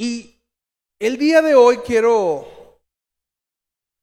Y 0.00 0.40
el 0.98 1.18
día 1.18 1.42
de 1.42 1.54
hoy 1.54 1.76
quiero 1.84 2.48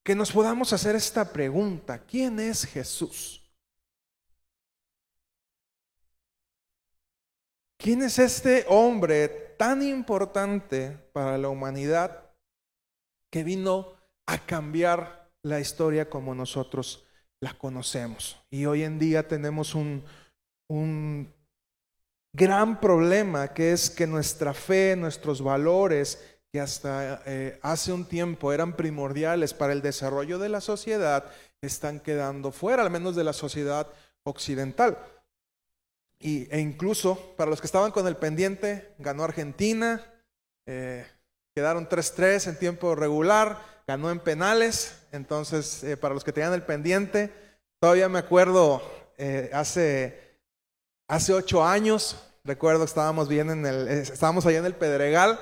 que 0.03 0.13
nos 0.13 0.31
podamos 0.31 0.71
hacer 0.71 0.95
esta 0.95 1.33
pregunta. 1.33 2.05
¿Quién 2.05 2.39
es 2.39 2.65
Jesús? 2.65 3.41
¿Quién 7.79 8.03
es 8.03 8.19
este 8.19 8.63
hombre 8.69 9.27
tan 9.57 9.81
importante 9.81 10.91
para 11.13 11.35
la 11.39 11.49
humanidad 11.49 12.29
que 13.31 13.43
vino 13.43 13.95
a 14.27 14.37
cambiar 14.37 15.31
la 15.41 15.59
historia 15.59 16.11
como 16.11 16.35
nosotros 16.35 17.07
la 17.39 17.57
conocemos? 17.57 18.39
Y 18.51 18.67
hoy 18.67 18.83
en 18.83 18.99
día 18.99 19.27
tenemos 19.27 19.73
un, 19.73 20.05
un 20.69 21.33
gran 22.37 22.79
problema 22.79 23.47
que 23.47 23.71
es 23.71 23.89
que 23.89 24.05
nuestra 24.05 24.53
fe, 24.53 24.95
nuestros 24.95 25.41
valores, 25.41 26.23
que 26.51 26.61
hasta 26.61 27.23
eh, 27.25 27.59
hace 27.63 27.91
un 27.91 28.05
tiempo 28.05 28.53
eran 28.53 28.75
primordiales 28.75 29.55
para 29.55 29.73
el 29.73 29.81
desarrollo 29.81 30.37
de 30.37 30.47
la 30.47 30.61
sociedad, 30.61 31.25
están 31.61 31.99
quedando 31.99 32.51
fuera, 32.51 32.83
al 32.83 32.91
menos 32.91 33.15
de 33.15 33.23
la 33.23 33.33
sociedad 33.33 33.87
occidental. 34.23 34.99
Y, 36.19 36.47
e 36.53 36.59
incluso 36.59 37.35
para 37.35 37.49
los 37.49 37.59
que 37.59 37.67
estaban 37.67 37.91
con 37.91 38.05
el 38.05 38.17
pendiente, 38.17 38.93
ganó 38.99 39.23
Argentina, 39.23 40.05
eh, 40.67 41.07
quedaron 41.55 41.89
3-3 41.89 42.49
en 42.49 42.59
tiempo 42.59 42.93
regular, 42.93 43.81
ganó 43.87 44.11
en 44.11 44.19
penales, 44.19 45.07
entonces 45.11 45.83
eh, 45.83 45.97
para 45.97 46.13
los 46.13 46.23
que 46.23 46.33
tenían 46.33 46.53
el 46.53 46.63
pendiente, 46.63 47.33
todavía 47.79 48.09
me 48.09 48.19
acuerdo 48.19 48.83
hace, 49.51 50.26
hace 51.07 51.33
ocho 51.33 51.63
años, 51.63 52.17
recuerdo 52.43 52.81
que 52.81 52.85
estábamos 52.85 53.27
bien 53.27 53.49
en 53.49 53.65
el, 53.65 53.87
estábamos 53.87 54.45
allá 54.45 54.59
en 54.59 54.65
el 54.65 54.75
Pedregal, 54.75 55.39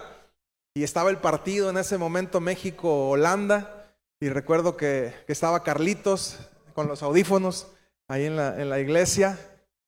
y 0.77 0.83
estaba 0.83 1.09
el 1.09 1.17
partido 1.17 1.69
en 1.69 1.77
ese 1.77 1.97
momento 1.97 2.41
México-Holanda. 2.41 3.87
Y 4.19 4.27
recuerdo 4.27 4.75
que, 4.75 5.13
estaba 5.27 5.63
Carlitos 5.63 6.37
con 6.73 6.87
los 6.87 7.01
audífonos 7.01 7.67
ahí 8.09 8.25
en 8.25 8.35
la, 8.35 8.61
en 8.61 8.69
la 8.69 8.79
iglesia. 8.79 9.39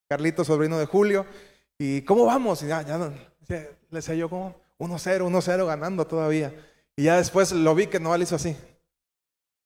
Carlitos, 0.08 0.48
sobrino 0.48 0.80
de 0.80 0.86
Julio. 0.86 1.26
¿Y 1.78 2.04
cómo 2.04 2.26
vamos? 2.26 2.64
Y 2.64 2.68
ya, 2.68 2.84
ya 2.84 2.98
no, 2.98 3.14
le 3.50 3.70
decía 3.90 4.16
yo 4.16 4.30
como 4.30 4.56
1-0, 4.80 5.30
1-0 5.30 5.66
ganando 5.66 6.08
todavía. 6.08 6.54
Y 6.96 7.04
ya 7.04 7.18
después 7.18 7.52
lo 7.52 7.76
vi 7.76 7.88
que 7.88 8.00
no, 8.00 8.16
le 8.16 8.24
hizo 8.24 8.38
así. 8.38 8.56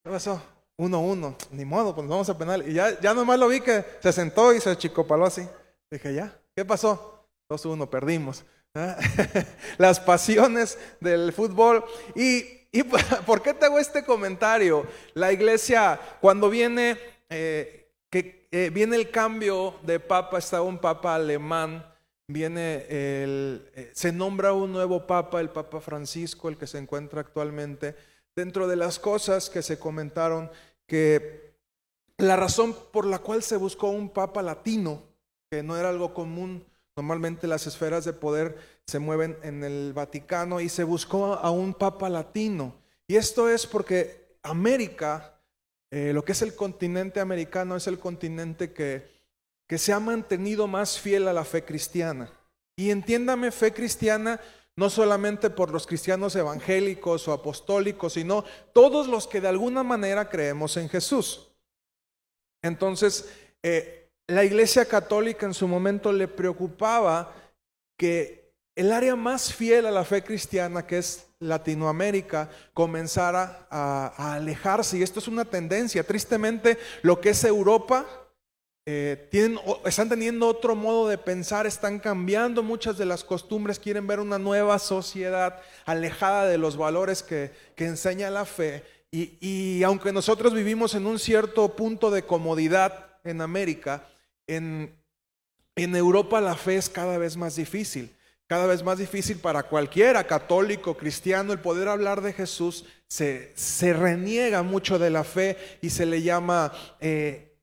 ¿Qué 0.03 0.09
pasó? 0.09 0.41
1-1. 0.77 1.35
Ni 1.51 1.65
modo, 1.65 1.93
pues 1.93 2.07
vamos 2.07 2.27
a 2.29 2.37
penal. 2.37 2.67
Y 2.67 2.73
ya, 2.73 2.99
ya 2.99 3.13
nomás 3.13 3.37
lo 3.37 3.47
vi 3.47 3.61
que 3.61 3.85
se 4.01 4.11
sentó 4.11 4.53
y 4.53 4.59
se 4.59 4.75
chicopaló 4.75 5.27
así. 5.27 5.47
Dije, 5.91 6.13
ya, 6.13 6.39
¿qué 6.55 6.63
pasó? 6.63 7.27
2-1, 7.49 7.89
perdimos. 7.89 8.45
Las 9.77 9.99
pasiones 9.99 10.79
del 11.01 11.33
fútbol. 11.33 11.83
Y, 12.15 12.43
por 13.25 13.41
qué 13.41 13.53
te 13.53 13.65
hago 13.65 13.77
este 13.77 14.05
comentario? 14.05 14.87
La 15.13 15.33
iglesia, 15.33 15.99
cuando 16.21 16.49
viene, 16.49 16.97
eh, 17.29 17.91
que, 18.09 18.47
eh, 18.51 18.69
viene 18.73 18.95
el 18.95 19.11
cambio 19.11 19.75
de 19.83 19.99
papa, 19.99 20.37
está 20.37 20.61
un 20.61 20.79
papa 20.79 21.15
alemán, 21.15 21.85
viene 22.25 22.85
el, 22.89 23.69
eh, 23.75 23.91
se 23.93 24.13
nombra 24.13 24.53
un 24.53 24.71
nuevo 24.71 25.05
papa, 25.05 25.41
el 25.41 25.49
papa 25.49 25.81
Francisco, 25.81 26.47
el 26.47 26.57
que 26.57 26.67
se 26.67 26.77
encuentra 26.77 27.19
actualmente. 27.19 27.97
Dentro 28.33 28.69
de 28.69 28.77
las 28.77 28.97
cosas 28.97 29.49
que 29.49 29.61
se 29.61 29.77
comentaron, 29.77 30.49
que 30.87 31.51
la 32.15 32.37
razón 32.37 32.73
por 32.93 33.05
la 33.05 33.19
cual 33.19 33.43
se 33.43 33.57
buscó 33.57 33.89
un 33.89 34.09
papa 34.09 34.41
latino, 34.41 35.10
que 35.51 35.61
no 35.61 35.77
era 35.77 35.89
algo 35.89 36.13
común, 36.13 36.65
Normalmente 36.95 37.47
las 37.47 37.67
esferas 37.67 38.03
de 38.03 38.13
poder 38.13 38.57
se 38.85 38.99
mueven 38.99 39.37
en 39.43 39.63
el 39.63 39.93
Vaticano 39.93 40.59
y 40.59 40.67
se 40.67 40.83
buscó 40.83 41.35
a 41.35 41.49
un 41.49 41.73
papa 41.73 42.09
latino. 42.09 42.75
Y 43.07 43.15
esto 43.15 43.49
es 43.49 43.65
porque 43.65 44.35
América, 44.43 45.39
eh, 45.89 46.11
lo 46.13 46.25
que 46.25 46.33
es 46.33 46.41
el 46.41 46.53
continente 46.53 47.19
americano, 47.21 47.77
es 47.77 47.87
el 47.87 47.97
continente 47.97 48.73
que, 48.73 49.09
que 49.67 49.77
se 49.77 49.93
ha 49.93 49.99
mantenido 49.99 50.67
más 50.67 50.99
fiel 50.99 51.27
a 51.27 51.33
la 51.33 51.45
fe 51.45 51.63
cristiana. 51.63 52.31
Y 52.75 52.91
entiéndame 52.91 53.51
fe 53.51 53.73
cristiana 53.73 54.39
no 54.75 54.89
solamente 54.89 55.49
por 55.49 55.71
los 55.71 55.87
cristianos 55.87 56.35
evangélicos 56.35 57.27
o 57.27 57.33
apostólicos, 57.33 58.13
sino 58.13 58.43
todos 58.73 59.07
los 59.07 59.27
que 59.27 59.41
de 59.41 59.47
alguna 59.47 59.83
manera 59.83 60.29
creemos 60.29 60.75
en 60.75 60.89
Jesús. 60.89 61.47
Entonces, 62.61 63.31
eh, 63.63 64.00
la 64.31 64.45
Iglesia 64.45 64.85
Católica 64.85 65.45
en 65.45 65.53
su 65.53 65.67
momento 65.67 66.11
le 66.13 66.27
preocupaba 66.27 67.33
que 67.97 68.53
el 68.75 68.93
área 68.93 69.17
más 69.17 69.53
fiel 69.53 69.85
a 69.85 69.91
la 69.91 70.05
fe 70.05 70.23
cristiana, 70.23 70.87
que 70.87 70.99
es 70.99 71.27
Latinoamérica, 71.39 72.49
comenzara 72.73 73.67
a, 73.69 74.35
alejarse. 74.35 74.97
Y 74.97 75.03
esto 75.03 75.19
es 75.19 75.27
una 75.27 75.43
tendencia. 75.43 76.03
Tristemente, 76.03 76.77
lo 77.01 77.19
que 77.19 77.31
es 77.31 77.43
Europa, 77.43 78.05
eh, 78.85 79.27
tienen, 79.29 79.59
están 79.83 80.07
teniendo 80.07 80.47
otro 80.47 80.75
modo 80.75 81.09
de 81.09 81.17
pensar, 81.17 81.67
están 81.67 81.99
cambiando 81.99 82.63
muchas 82.63 82.97
de 82.97 83.05
las 83.05 83.25
costumbres, 83.25 83.79
quieren 83.79 84.07
ver 84.07 84.21
una 84.21 84.39
nueva 84.39 84.79
sociedad 84.79 85.59
alejada 85.85 86.45
de 86.45 86.57
los 86.57 86.77
valores 86.77 87.21
que, 87.21 87.51
enseña 87.75 88.29
la 88.29 88.45
fe. 88.45 88.85
Y, 89.11 89.37
y 89.41 89.83
aunque 89.83 90.13
nosotros 90.13 90.53
vivimos 90.53 90.95
en 90.95 91.05
un 91.05 91.19
cierto 91.19 91.75
punto 91.75 92.11
de 92.11 92.23
comodidad 92.23 93.17
en 93.25 93.41
América, 93.41 94.07
en, 94.47 94.97
Europa 95.75 96.39
la 96.41 96.55
fe 96.55 96.77
es 96.77 96.89
cada 96.89 97.17
vez 97.17 97.37
más 97.37 97.55
difícil, 97.55 98.15
cada 98.47 98.67
vez 98.67 98.83
más 98.83 98.97
difícil 98.97 99.37
para 99.37 99.63
cualquiera, 99.63 100.27
católico, 100.27 100.95
cristiano, 100.95 101.53
el 101.53 101.59
poder 101.59 101.87
hablar 101.87 102.21
de 102.21 102.33
Jesús 102.33 102.85
se, 103.07 103.53
reniega 103.93 104.61
mucho 104.63 104.99
de 104.99 105.09
la 105.09 105.23
fe 105.23 105.57
y 105.81 105.89
se 105.89 106.05
le 106.05 106.21
llama 106.21 106.71
eh, 106.99 107.57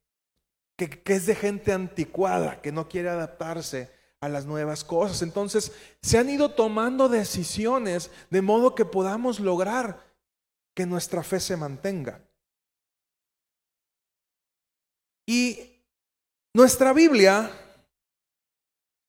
que, 0.76 0.88
que 0.88 1.14
es 1.14 1.26
de 1.26 1.34
gente 1.34 1.72
anticuada, 1.72 2.60
que 2.60 2.72
no 2.72 2.88
quiere 2.88 3.08
adaptarse 3.08 3.90
a 4.20 4.28
las 4.28 4.46
nuevas 4.46 4.84
cosas. 4.84 5.22
Entonces, 5.22 5.72
se 6.02 6.18
han 6.18 6.28
ido 6.28 6.50
tomando 6.50 7.08
decisiones 7.08 8.10
de 8.30 8.42
modo 8.42 8.74
que 8.74 8.84
podamos 8.84 9.40
lograr 9.40 10.08
que 10.74 10.86
nuestra 10.86 11.22
fe 11.22 11.40
se 11.40 11.56
mantenga. 11.56 12.20
Y 15.26 15.77
nuestra 16.54 16.92
Biblia 16.92 17.50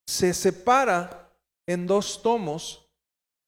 se 0.09 0.33
separa 0.33 1.31
en 1.67 1.85
dos 1.85 2.21
tomos. 2.21 2.89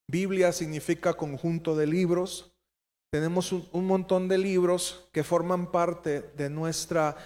Biblia 0.08 0.52
significa 0.52 1.14
conjunto 1.14 1.76
de 1.76 1.88
libros. 1.88 2.54
Tenemos 3.12 3.52
un, 3.52 3.86
montón 3.86 4.28
de 4.28 4.38
libros 4.38 5.10
que 5.12 5.24
forman 5.24 5.72
parte 5.72 6.22
de 6.38 6.50
nuestra 6.50 7.18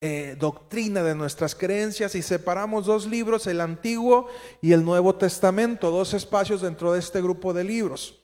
eh, 0.00 0.36
doctrina, 0.38 1.02
de 1.02 1.14
nuestras 1.14 1.54
creencias, 1.54 2.14
y 2.14 2.22
separamos 2.22 2.86
dos 2.86 3.06
libros, 3.06 3.46
el 3.46 3.60
Antiguo 3.60 4.28
y 4.60 4.72
el 4.72 4.84
Nuevo 4.84 5.14
Testamento, 5.16 5.90
dos 5.90 6.14
espacios 6.14 6.60
dentro 6.60 6.92
de 6.92 7.00
este 7.00 7.22
grupo 7.22 7.52
de 7.52 7.64
libros. 7.64 8.22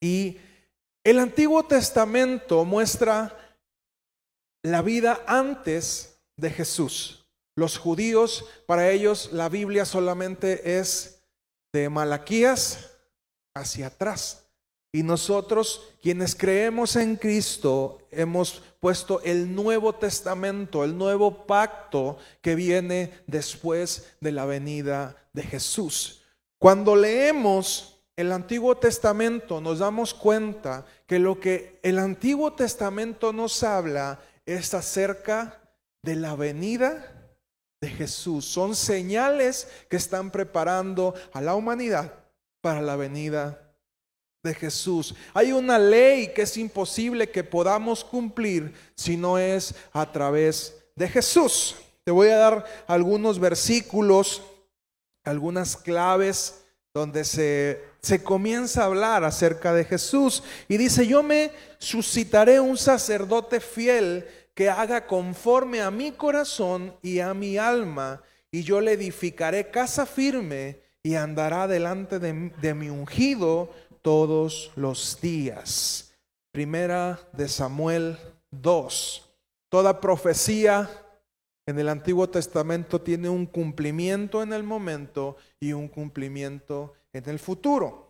Y 0.00 0.38
el 1.04 1.18
Antiguo 1.18 1.64
Testamento 1.64 2.64
muestra 2.64 3.36
la 4.62 4.82
vida 4.82 5.20
antes 5.26 6.07
de 6.38 6.48
Jesús. 6.50 7.26
Los 7.54 7.76
judíos, 7.76 8.46
para 8.66 8.90
ellos 8.90 9.30
la 9.32 9.50
Biblia 9.50 9.84
solamente 9.84 10.78
es 10.78 11.22
de 11.72 11.90
Malaquías 11.90 12.90
hacia 13.54 13.88
atrás. 13.88 14.46
Y 14.90 15.02
nosotros, 15.02 15.82
quienes 16.00 16.34
creemos 16.34 16.96
en 16.96 17.16
Cristo, 17.16 17.98
hemos 18.10 18.62
puesto 18.80 19.20
el 19.20 19.54
Nuevo 19.54 19.94
Testamento, 19.94 20.82
el 20.82 20.96
nuevo 20.96 21.46
pacto 21.46 22.16
que 22.40 22.54
viene 22.54 23.12
después 23.26 24.14
de 24.20 24.32
la 24.32 24.46
venida 24.46 25.14
de 25.34 25.42
Jesús. 25.42 26.22
Cuando 26.58 26.96
leemos 26.96 27.98
el 28.16 28.32
Antiguo 28.32 28.76
Testamento 28.76 29.60
nos 29.60 29.78
damos 29.78 30.12
cuenta 30.12 30.84
que 31.06 31.20
lo 31.20 31.38
que 31.38 31.78
el 31.84 32.00
Antiguo 32.00 32.52
Testamento 32.52 33.32
nos 33.32 33.62
habla 33.62 34.20
es 34.44 34.74
acerca 34.74 35.60
de 36.02 36.16
la 36.16 36.34
venida 36.34 37.14
de 37.80 37.88
Jesús. 37.88 38.44
Son 38.44 38.74
señales 38.74 39.68
que 39.88 39.96
están 39.96 40.30
preparando 40.30 41.14
a 41.32 41.40
la 41.40 41.54
humanidad 41.54 42.12
para 42.60 42.82
la 42.82 42.96
venida 42.96 43.68
de 44.42 44.54
Jesús. 44.54 45.14
Hay 45.34 45.52
una 45.52 45.78
ley 45.78 46.32
que 46.34 46.42
es 46.42 46.56
imposible 46.56 47.30
que 47.30 47.44
podamos 47.44 48.04
cumplir 48.04 48.72
si 48.94 49.16
no 49.16 49.38
es 49.38 49.74
a 49.92 50.10
través 50.10 50.76
de 50.94 51.08
Jesús. 51.08 51.76
Te 52.04 52.10
voy 52.10 52.28
a 52.28 52.38
dar 52.38 52.64
algunos 52.86 53.38
versículos, 53.38 54.42
algunas 55.24 55.76
claves 55.76 56.64
donde 56.94 57.24
se, 57.24 57.84
se 58.00 58.22
comienza 58.22 58.82
a 58.82 58.86
hablar 58.86 59.24
acerca 59.24 59.74
de 59.74 59.84
Jesús. 59.84 60.42
Y 60.68 60.78
dice, 60.78 61.06
yo 61.06 61.22
me 61.22 61.52
suscitaré 61.78 62.60
un 62.60 62.78
sacerdote 62.78 63.60
fiel 63.60 64.26
que 64.58 64.68
haga 64.68 65.06
conforme 65.06 65.80
a 65.80 65.88
mi 65.92 66.10
corazón 66.10 66.92
y 67.00 67.20
a 67.20 67.32
mi 67.32 67.56
alma, 67.58 68.20
y 68.50 68.64
yo 68.64 68.80
le 68.80 68.94
edificaré 68.94 69.70
casa 69.70 70.04
firme, 70.04 70.80
y 71.00 71.14
andará 71.14 71.68
delante 71.68 72.18
de, 72.18 72.50
de 72.60 72.74
mi 72.74 72.90
ungido 72.90 73.70
todos 74.02 74.72
los 74.74 75.20
días. 75.20 76.12
Primera 76.50 77.20
de 77.34 77.46
Samuel 77.46 78.18
2. 78.50 79.30
Toda 79.68 80.00
profecía 80.00 80.90
en 81.64 81.78
el 81.78 81.88
Antiguo 81.88 82.28
Testamento 82.28 83.00
tiene 83.00 83.28
un 83.28 83.46
cumplimiento 83.46 84.42
en 84.42 84.52
el 84.52 84.64
momento 84.64 85.36
y 85.60 85.72
un 85.72 85.86
cumplimiento 85.86 86.94
en 87.12 87.28
el 87.28 87.38
futuro. 87.38 88.07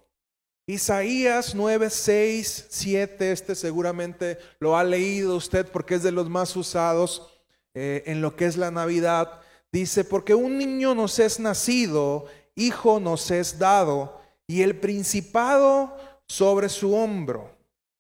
Isaías 0.68 1.54
9, 1.54 1.88
6, 1.88 2.66
7, 2.68 3.32
este 3.32 3.54
seguramente 3.54 4.36
lo 4.60 4.76
ha 4.76 4.84
leído 4.84 5.34
usted 5.34 5.66
porque 5.66 5.94
es 5.94 6.02
de 6.02 6.12
los 6.12 6.28
más 6.28 6.54
usados 6.56 7.40
eh, 7.72 8.02
en 8.04 8.20
lo 8.20 8.36
que 8.36 8.44
es 8.44 8.58
la 8.58 8.70
Navidad. 8.70 9.40
Dice, 9.72 10.04
porque 10.04 10.34
un 10.34 10.58
niño 10.58 10.94
nos 10.94 11.20
es 11.20 11.40
nacido, 11.40 12.26
hijo 12.54 13.00
nos 13.00 13.30
es 13.30 13.58
dado, 13.58 14.20
y 14.46 14.60
el 14.60 14.76
principado 14.76 15.96
sobre 16.26 16.68
su 16.68 16.94
hombro. 16.94 17.50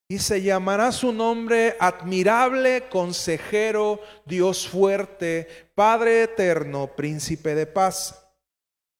Y 0.06 0.18
se 0.18 0.42
llamará 0.42 0.92
su 0.92 1.10
nombre 1.10 1.74
admirable, 1.80 2.86
consejero, 2.90 3.98
Dios 4.26 4.68
fuerte, 4.68 5.48
Padre 5.74 6.24
eterno, 6.24 6.94
príncipe 6.94 7.54
de 7.54 7.64
paz. 7.64 8.27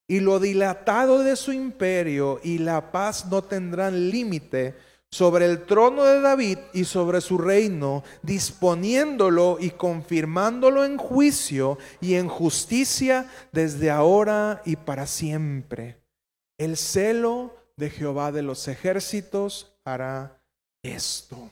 Y 0.08 0.20
lo 0.20 0.40
dilatado 0.40 1.22
de 1.22 1.36
su 1.36 1.52
imperio 1.52 2.40
y 2.42 2.58
la 2.58 2.90
paz 2.90 3.26
no 3.26 3.44
tendrán 3.44 4.10
límite 4.10 4.74
sobre 5.10 5.46
el 5.46 5.64
trono 5.64 6.04
de 6.04 6.20
David 6.20 6.58
y 6.72 6.84
sobre 6.84 7.20
su 7.20 7.38
reino, 7.38 8.02
disponiéndolo 8.22 9.58
y 9.60 9.70
confirmándolo 9.70 10.84
en 10.84 10.98
juicio 10.98 11.78
y 12.00 12.14
en 12.14 12.28
justicia 12.28 13.30
desde 13.52 13.90
ahora 13.90 14.62
y 14.64 14.76
para 14.76 15.06
siempre. 15.06 15.98
El 16.58 16.76
celo 16.76 17.54
de 17.76 17.90
Jehová 17.90 18.32
de 18.32 18.42
los 18.42 18.66
ejércitos 18.68 19.72
hará 19.84 20.42
esto. 20.82 21.50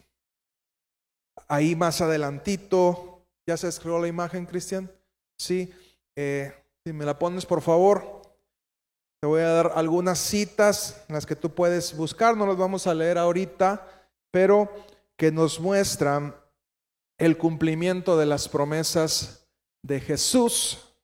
Ahí 1.48 1.76
más 1.76 2.00
adelantito, 2.00 3.22
¿ya 3.46 3.56
se 3.56 3.68
escribió 3.68 4.00
la 4.00 4.08
imagen, 4.08 4.46
Cristian? 4.46 4.90
Sí, 5.38 5.72
eh, 6.16 6.52
si 6.84 6.92
me 6.92 7.04
la 7.04 7.18
pones 7.18 7.46
por 7.46 7.62
favor. 7.62 8.15
Te 9.20 9.26
voy 9.26 9.40
a 9.40 9.48
dar 9.48 9.72
algunas 9.74 10.18
citas 10.18 11.04
en 11.08 11.14
las 11.14 11.26
que 11.26 11.36
tú 11.36 11.54
puedes 11.54 11.96
buscar, 11.96 12.36
no 12.36 12.46
las 12.46 12.56
vamos 12.56 12.86
a 12.86 12.94
leer 12.94 13.18
ahorita, 13.18 13.86
pero 14.30 14.70
que 15.16 15.32
nos 15.32 15.58
muestran 15.58 16.36
el 17.18 17.38
cumplimiento 17.38 18.18
de 18.18 18.26
las 18.26 18.48
promesas 18.48 19.48
de 19.82 20.00
Jesús, 20.00 20.94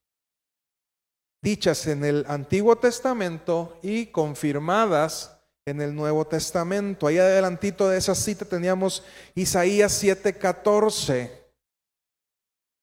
dichas 1.41 1.87
en 1.87 2.05
el 2.05 2.25
Antiguo 2.29 2.76
Testamento 2.76 3.79
y 3.82 4.06
confirmadas 4.06 5.38
en 5.64 5.81
el 5.81 5.94
Nuevo 5.94 6.26
Testamento. 6.26 7.06
Ahí 7.06 7.19
adelantito 7.19 7.88
de 7.88 7.99
esa 7.99 8.14
cita 8.14 8.44
teníamos 8.44 9.03
Isaías 9.35 10.03
7:14 10.03 11.31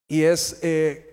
y 0.08 0.24
es 0.24 0.60
eh, 0.64 1.09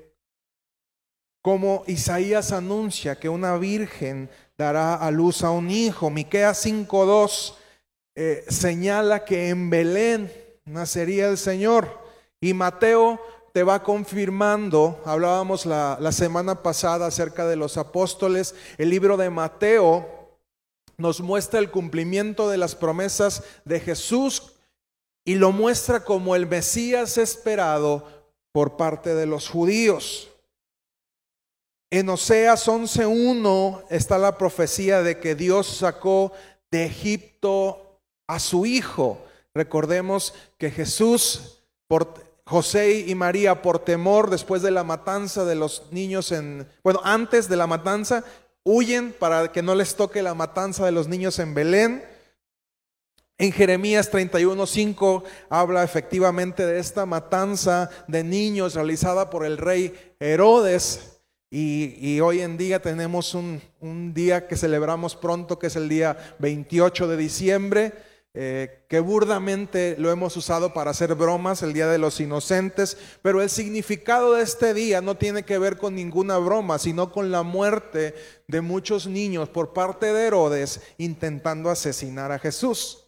como 1.47 1.85
Isaías 1.87 2.51
anuncia 2.51 3.21
que 3.21 3.29
una 3.29 3.57
virgen 3.57 4.29
dará 4.59 4.97
a 4.97 5.13
luz 5.13 5.45
a 5.45 5.53
un 5.53 5.71
hijo. 5.71 6.11
Miqueas 6.11 6.67
5:2 6.67 7.55
eh, 8.17 8.45
señala 8.49 9.25
que 9.25 9.51
en 9.51 9.71
Belén 9.71 10.33
nacería 10.65 11.29
el 11.29 11.39
Señor. 11.39 12.01
Y 12.41 12.53
Mateo 12.53 13.21
te 13.55 13.63
va 13.63 13.85
confirmando, 13.85 15.01
hablábamos 15.05 15.67
la, 15.67 15.97
la 16.01 16.11
semana 16.11 16.65
pasada 16.65 17.07
acerca 17.07 17.47
de 17.47 17.55
los 17.55 17.77
apóstoles, 17.77 18.57
el 18.77 18.91
libro 18.91 19.17
de 19.17 19.31
Mateo 19.31 20.41
nos 20.97 21.21
muestra 21.21 21.61
el 21.61 21.71
cumplimiento 21.71 22.51
de 22.51 22.57
las 22.57 22.75
promesas 22.75 23.45
de 23.65 23.79
Jesús 23.79 24.55
y 25.25 25.37
lo 25.37 25.53
muestra 25.53 26.03
como 26.03 26.35
el 26.35 26.49
Mesías 26.49 27.19
esperado 27.19 28.05
por 28.51 28.77
parte 28.77 29.15
de 29.15 29.27
los 29.27 29.49
judíos. 29.49 30.33
En 31.91 32.09
Oseas 32.09 32.67
11.1 32.67 33.85
está 33.91 34.19
la 34.19 34.37
profecía 34.37 35.03
de 35.03 35.21
que 35.21 35.37
Dios 35.37 35.69
sacó 35.69 36.33
de 36.71 36.85
Egipto 36.85 38.01
a 38.27 38.41
su 38.41 38.67
hijo. 38.67 39.25
Recordemos 39.55 40.35
que 40.59 40.73
Jesús, 40.73 41.63
por 41.87 42.13
José 42.45 43.05
y 43.07 43.15
María, 43.15 43.63
por 43.63 43.79
temor 43.79 44.31
después 44.31 44.63
de 44.63 44.73
la 44.73 44.83
matanza 44.83 45.45
de 45.45 45.55
los 45.55 45.85
niños 45.93 46.33
en, 46.33 46.69
bueno, 46.83 47.01
antes 47.05 47.49
de 47.49 47.57
la 47.57 47.69
matanza, 47.69 48.25
huyen 48.65 49.13
para 49.13 49.53
que 49.53 49.63
no 49.63 49.77
les 49.77 49.95
toque 49.95 50.25
la 50.25 50.35
matanza 50.35 50.85
de 50.85 50.93
los 50.93 51.07
niños 51.07 51.39
en 51.39 51.55
Belén. 51.55 52.05
En 53.39 53.53
Jeremías 53.53 54.11
31:5 54.11 55.23
habla 55.51 55.85
efectivamente 55.85 56.67
de 56.67 56.81
esta 56.81 57.07
matanza 57.07 57.91
de 58.09 58.25
niños 58.25 58.75
realizada 58.75 59.31
por 59.31 59.47
el 59.47 59.57
rey 59.57 59.95
Herodes 60.19 61.16
y, 61.51 62.21
hoy 62.21 62.41
en 62.41 62.57
día 62.57 62.83
tenemos 62.83 63.35
un, 63.35 63.61
día 64.15 64.49
que 64.49 64.57
celebramos 64.57 65.15
pronto, 65.15 65.59
que 65.59 65.69
es 65.69 65.77
el 65.77 65.89
día 65.89 66.17
28 66.39 67.07
de 67.07 67.17
diciembre, 67.17 67.93
eh, 68.35 68.85
que 68.89 69.01
burdamente 69.01 69.97
lo 69.99 70.11
hemos 70.11 70.37
usado 70.37 70.75
para 70.75 70.91
hacer 70.91 71.15
bromas, 71.15 71.63
el 71.63 71.73
Día 71.73 71.87
de 71.87 71.97
los 71.97 72.21
Inocentes, 72.21 72.99
pero 73.23 73.41
el 73.41 73.49
significado 73.49 74.35
de 74.35 74.43
este 74.43 74.75
día 74.75 75.01
no 75.01 75.17
tiene 75.17 75.45
que 75.45 75.57
ver 75.57 75.79
con 75.79 75.95
ninguna 75.95 76.37
broma, 76.37 76.79
sino 76.79 77.11
con 77.13 77.31
la 77.31 77.43
muerte 77.43 78.15
de 78.47 78.61
muchos 78.61 79.07
niños 79.07 79.49
por 79.49 79.73
parte 79.73 80.13
de 80.13 80.27
Herodes 80.27 80.83
intentando 80.99 81.71
asesinar 81.71 82.31
a 82.31 82.39
Jesús. 82.39 83.05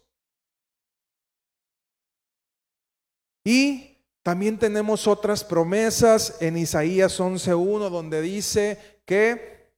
Y 3.43 3.88
también 4.29 4.59
tenemos 4.59 5.07
otras 5.07 5.43
promesas 5.43 6.37
en 6.39 6.55
Isaías 6.55 7.19
11.1 7.19 7.89
donde 7.89 8.21
dice 8.21 9.01
que 9.03 9.73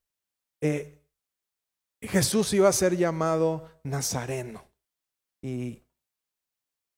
eh, 0.59 1.01
Jesús 2.01 2.53
iba 2.53 2.67
a 2.67 2.73
ser 2.73 2.97
llamado 2.97 3.69
Nazareno. 3.85 4.65
Y 5.41 5.81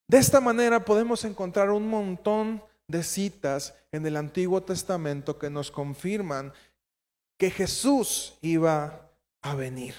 de 0.07 0.17
esta 0.17 0.41
manera 0.41 0.83
podemos 0.83 1.25
encontrar 1.25 1.69
un 1.69 1.88
montón 1.88 2.63
de 2.88 3.03
citas 3.03 3.75
en 3.91 4.07
el 4.07 4.17
Antiguo 4.17 4.63
Testamento 4.63 5.38
que 5.38 5.51
nos 5.51 5.69
confirman 5.69 6.53
que 7.38 7.51
Jesús 7.51 8.35
iba 8.41 9.11
a 9.44 9.53
venir. 9.53 9.94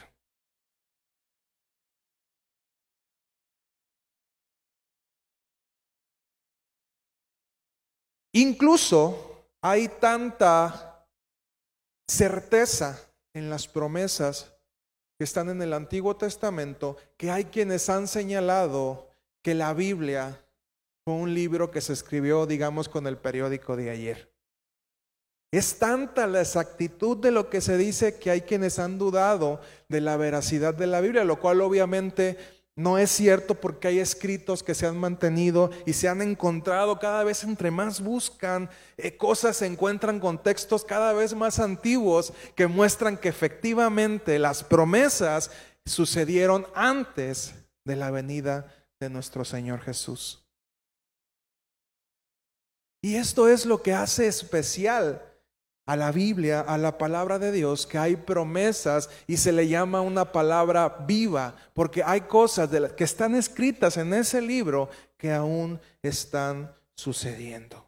Incluso 8.35 9.47
hay 9.63 9.87
tanta 9.87 11.07
certeza 12.09 13.01
en 13.33 13.49
las 13.49 13.69
promesas 13.69 14.53
que 15.17 15.25
están 15.25 15.51
en 15.51 15.63
el 15.63 15.73
Antiguo 15.73 16.17
Testamento 16.17 16.97
que 17.17 17.31
hay 17.31 17.45
quienes 17.45 17.89
han 17.89 18.09
señalado 18.09 19.09
que 19.41 19.55
la 19.55 19.73
Biblia 19.73 20.45
fue 21.05 21.15
un 21.15 21.33
libro 21.33 21.71
que 21.71 21.81
se 21.81 21.93
escribió, 21.93 22.45
digamos, 22.45 22.89
con 22.89 23.07
el 23.07 23.19
periódico 23.19 23.77
de 23.77 23.91
ayer. 23.91 24.35
Es 25.53 25.79
tanta 25.79 26.27
la 26.27 26.41
exactitud 26.41 27.17
de 27.19 27.31
lo 27.31 27.49
que 27.49 27.61
se 27.61 27.77
dice 27.77 28.19
que 28.19 28.33
hay 28.33 28.41
quienes 28.41 28.81
han 28.81 28.99
dudado 28.99 29.61
de 29.89 30.01
la 30.01 30.17
veracidad 30.17 30.75
de 30.75 30.89
la 30.89 31.01
Biblia, 31.01 31.23
lo 31.23 31.39
cual 31.39 31.61
obviamente 31.61 32.37
no 32.77 32.99
es 32.99 33.11
cierto 33.11 33.55
porque 33.55 33.89
hay 33.89 34.01
escritos 34.01 34.63
que 34.65 34.75
se 34.75 34.87
han 34.87 34.99
mantenido 34.99 35.71
y 35.87 35.93
se 35.93 36.09
han 36.09 36.21
encontrado 36.23 36.99
cada 36.99 37.23
vez 37.23 37.45
entre 37.45 37.71
más 37.71 38.01
buscan 38.01 38.69
eh, 38.97 39.17
cosas, 39.17 39.59
se 39.59 39.67
encuentran 39.67 40.19
contextos 40.19 40.85
cada 40.85 41.13
vez 41.13 41.35
más 41.35 41.61
antiguos 41.61 42.33
que 42.57 42.67
muestran 42.67 43.17
que 43.17 43.29
efectivamente 43.29 44.41
las 44.41 44.65
promesas 44.65 45.53
sucedieron 45.87 46.67
antes 46.75 47.55
de 47.85 47.95
la 47.95 48.11
venida 48.11 48.75
de 48.99 49.09
nuestro 49.09 49.45
Señor 49.45 49.81
Jesús. 49.81 50.45
Y 53.03 53.17
esto 53.17 53.49
es 53.49 53.67
lo 53.67 53.83
que 53.83 53.93
hace 53.93 54.27
especial 54.27 55.34
a 55.87 55.97
la 55.97 56.13
Biblia, 56.13 56.61
a 56.61 56.79
la 56.79 56.97
palabra 56.97 57.39
de 57.39 57.53
Dios, 57.53 57.87
que 57.87 57.99
hay 57.99 58.17
promesas 58.17 59.11
y 59.27 59.37
se 59.37 59.53
le 59.53 59.69
llama 59.69 60.01
una 60.01 60.33
palabra 60.33 60.89
viva, 61.07 61.55
porque 61.75 62.03
hay 62.03 62.23
cosas 62.23 62.71
que 62.97 63.05
están 63.05 63.35
escritas 63.35 63.97
en 63.97 64.15
ese 64.15 64.41
libro 64.41 64.89
que 65.19 65.33
aún 65.33 65.81
están 66.03 66.75
sucediendo. 66.95 67.85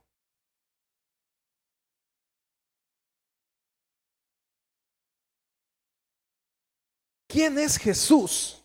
¿Quién 7.28 7.58
es 7.58 7.76
Jesús? 7.78 8.62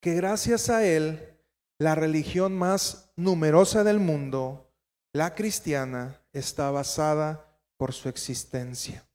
Que 0.00 0.14
gracias 0.14 0.70
a 0.70 0.84
Él, 0.84 1.36
la 1.78 1.94
religión 1.94 2.56
más 2.56 3.12
numerosa 3.16 3.84
del 3.84 4.00
mundo, 4.00 4.72
la 5.12 5.34
cristiana, 5.34 6.20
está 6.32 6.70
basada 6.70 7.53
por 7.84 7.92
su 7.92 8.08
existencia. 8.08 9.06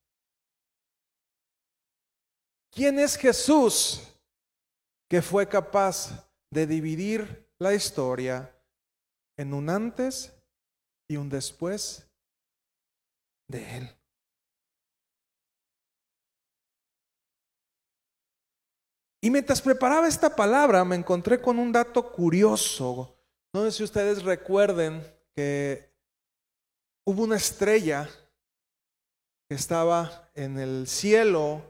¿Quién 2.71 2.99
es 2.99 3.17
Jesús 3.17 3.99
que 5.09 5.23
fue 5.23 5.49
capaz 5.49 6.29
de 6.53 6.67
dividir 6.67 7.51
la 7.57 7.73
historia 7.73 8.55
en 9.39 9.55
un 9.55 9.71
antes 9.71 10.31
y 11.09 11.17
un 11.17 11.29
después 11.29 12.07
de 13.47 13.77
él? 13.77 13.89
Y 19.23 19.31
mientras 19.31 19.63
preparaba 19.63 20.07
esta 20.07 20.35
palabra 20.35 20.85
me 20.85 20.95
encontré 20.95 21.41
con 21.41 21.57
un 21.57 21.71
dato 21.71 22.11
curioso. 22.11 23.17
No 23.51 23.63
sé 23.63 23.71
si 23.71 23.83
ustedes 23.83 24.21
recuerden 24.21 25.01
que 25.35 25.91
hubo 27.07 27.23
una 27.23 27.37
estrella 27.37 28.07
que 29.49 29.55
estaba 29.55 30.29
en 30.35 30.59
el 30.59 30.87
cielo 30.87 31.63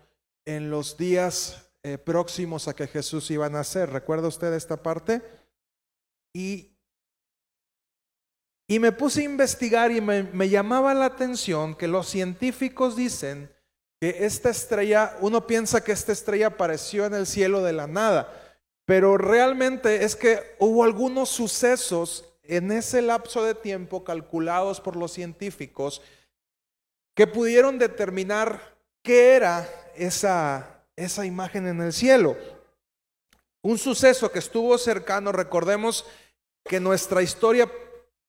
en 0.44 0.70
los 0.70 0.98
días 0.98 1.72
eh, 1.82 1.98
próximos 1.98 2.68
a 2.68 2.76
que 2.76 2.88
Jesús 2.88 3.32
iba 3.32 3.46
a 3.46 3.50
nacer. 3.50 3.90
¿Recuerda 3.90 4.28
usted 4.28 4.54
esta 4.54 4.84
parte? 4.84 5.22
Y, 6.34 6.76
y 8.68 8.80
me 8.80 8.92
puse 8.92 9.22
a 9.22 9.26
investigar 9.26 9.94
y 9.94 10.02
me, 10.02 10.24
me 10.24 10.50
llamaba 10.50 10.94
la 10.94 11.06
atención 11.06 11.74
que 11.74 11.88
los 11.88 12.10
científicos 12.10 12.98
dicen 12.98 13.50
que 14.02 14.26
esta 14.26 14.50
estrella, 14.50 15.16
uno 15.22 15.48
piensa 15.48 15.82
que 15.82 15.94
esta 15.94 16.12
estrella 16.12 16.48
apareció 16.48 17.06
en 17.06 17.14
el 17.14 17.26
cielo 17.26 17.64
de 17.64 17.72
la 17.72 17.88
nada, 17.88 18.60
pero 18.84 19.18
realmente 19.18 20.04
es 20.04 20.18
que 20.18 20.42
hubo 20.60 20.84
algunos 20.84 21.30
sucesos 21.30 22.26
en 22.44 22.74
ese 22.74 23.02
lapso 23.02 23.46
de 23.46 23.56
tiempo 23.56 24.04
calculados 24.04 24.82
por 24.82 24.98
los 24.98 25.14
científicos 25.14 26.02
que 27.16 27.28
pudieron 27.28 27.78
determinar 27.78 28.78
qué 29.04 29.36
era 29.36 29.68
esa, 29.96 30.84
esa 30.96 31.26
imagen 31.26 31.68
en 31.68 31.82
el 31.82 31.94
cielo. 31.94 32.38
Un 33.62 33.78
suceso 33.78 34.32
que 34.32 34.40
estuvo 34.40 34.78
cercano, 34.78 35.32
recordemos 35.32 36.06
que 36.64 36.80
nuestra 36.80 37.22
historia 37.22 37.70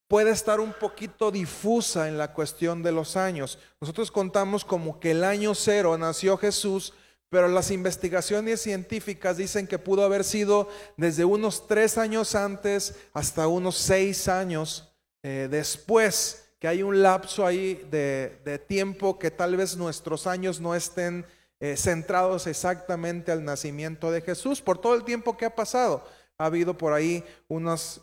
puede 0.08 0.32
estar 0.32 0.58
un 0.58 0.72
poquito 0.72 1.30
difusa 1.30 2.08
en 2.08 2.18
la 2.18 2.32
cuestión 2.32 2.82
de 2.82 2.90
los 2.90 3.16
años. 3.16 3.58
Nosotros 3.80 4.10
contamos 4.10 4.64
como 4.64 4.98
que 4.98 5.12
el 5.12 5.22
año 5.22 5.54
cero 5.54 5.96
nació 5.96 6.36
Jesús, 6.36 6.94
pero 7.28 7.46
las 7.46 7.70
investigaciones 7.70 8.60
científicas 8.60 9.36
dicen 9.36 9.68
que 9.68 9.78
pudo 9.78 10.04
haber 10.04 10.24
sido 10.24 10.68
desde 10.96 11.24
unos 11.24 11.68
tres 11.68 11.96
años 11.96 12.34
antes 12.34 12.96
hasta 13.12 13.46
unos 13.46 13.76
seis 13.76 14.26
años 14.26 14.92
eh, 15.22 15.46
después, 15.48 16.49
que 16.60 16.68
hay 16.68 16.82
un 16.82 17.02
lapso 17.02 17.46
ahí 17.46 17.86
de, 17.90 18.62
tiempo 18.68 19.18
que 19.18 19.30
tal 19.30 19.56
vez 19.56 19.76
nuestros 19.78 20.26
años 20.26 20.60
no 20.60 20.74
estén 20.74 21.24
eh, 21.58 21.74
centrados 21.76 22.46
exactamente 22.46 23.32
al 23.32 23.42
nacimiento 23.42 24.10
de 24.10 24.20
Jesús 24.20 24.60
por 24.60 24.78
todo 24.78 24.94
el 24.94 25.02
tiempo 25.02 25.38
que 25.38 25.46
ha 25.46 25.56
pasado. 25.56 26.04
Ha 26.36 26.44
habido 26.44 26.76
por 26.76 26.92
ahí 26.92 27.24
unos, 27.48 28.02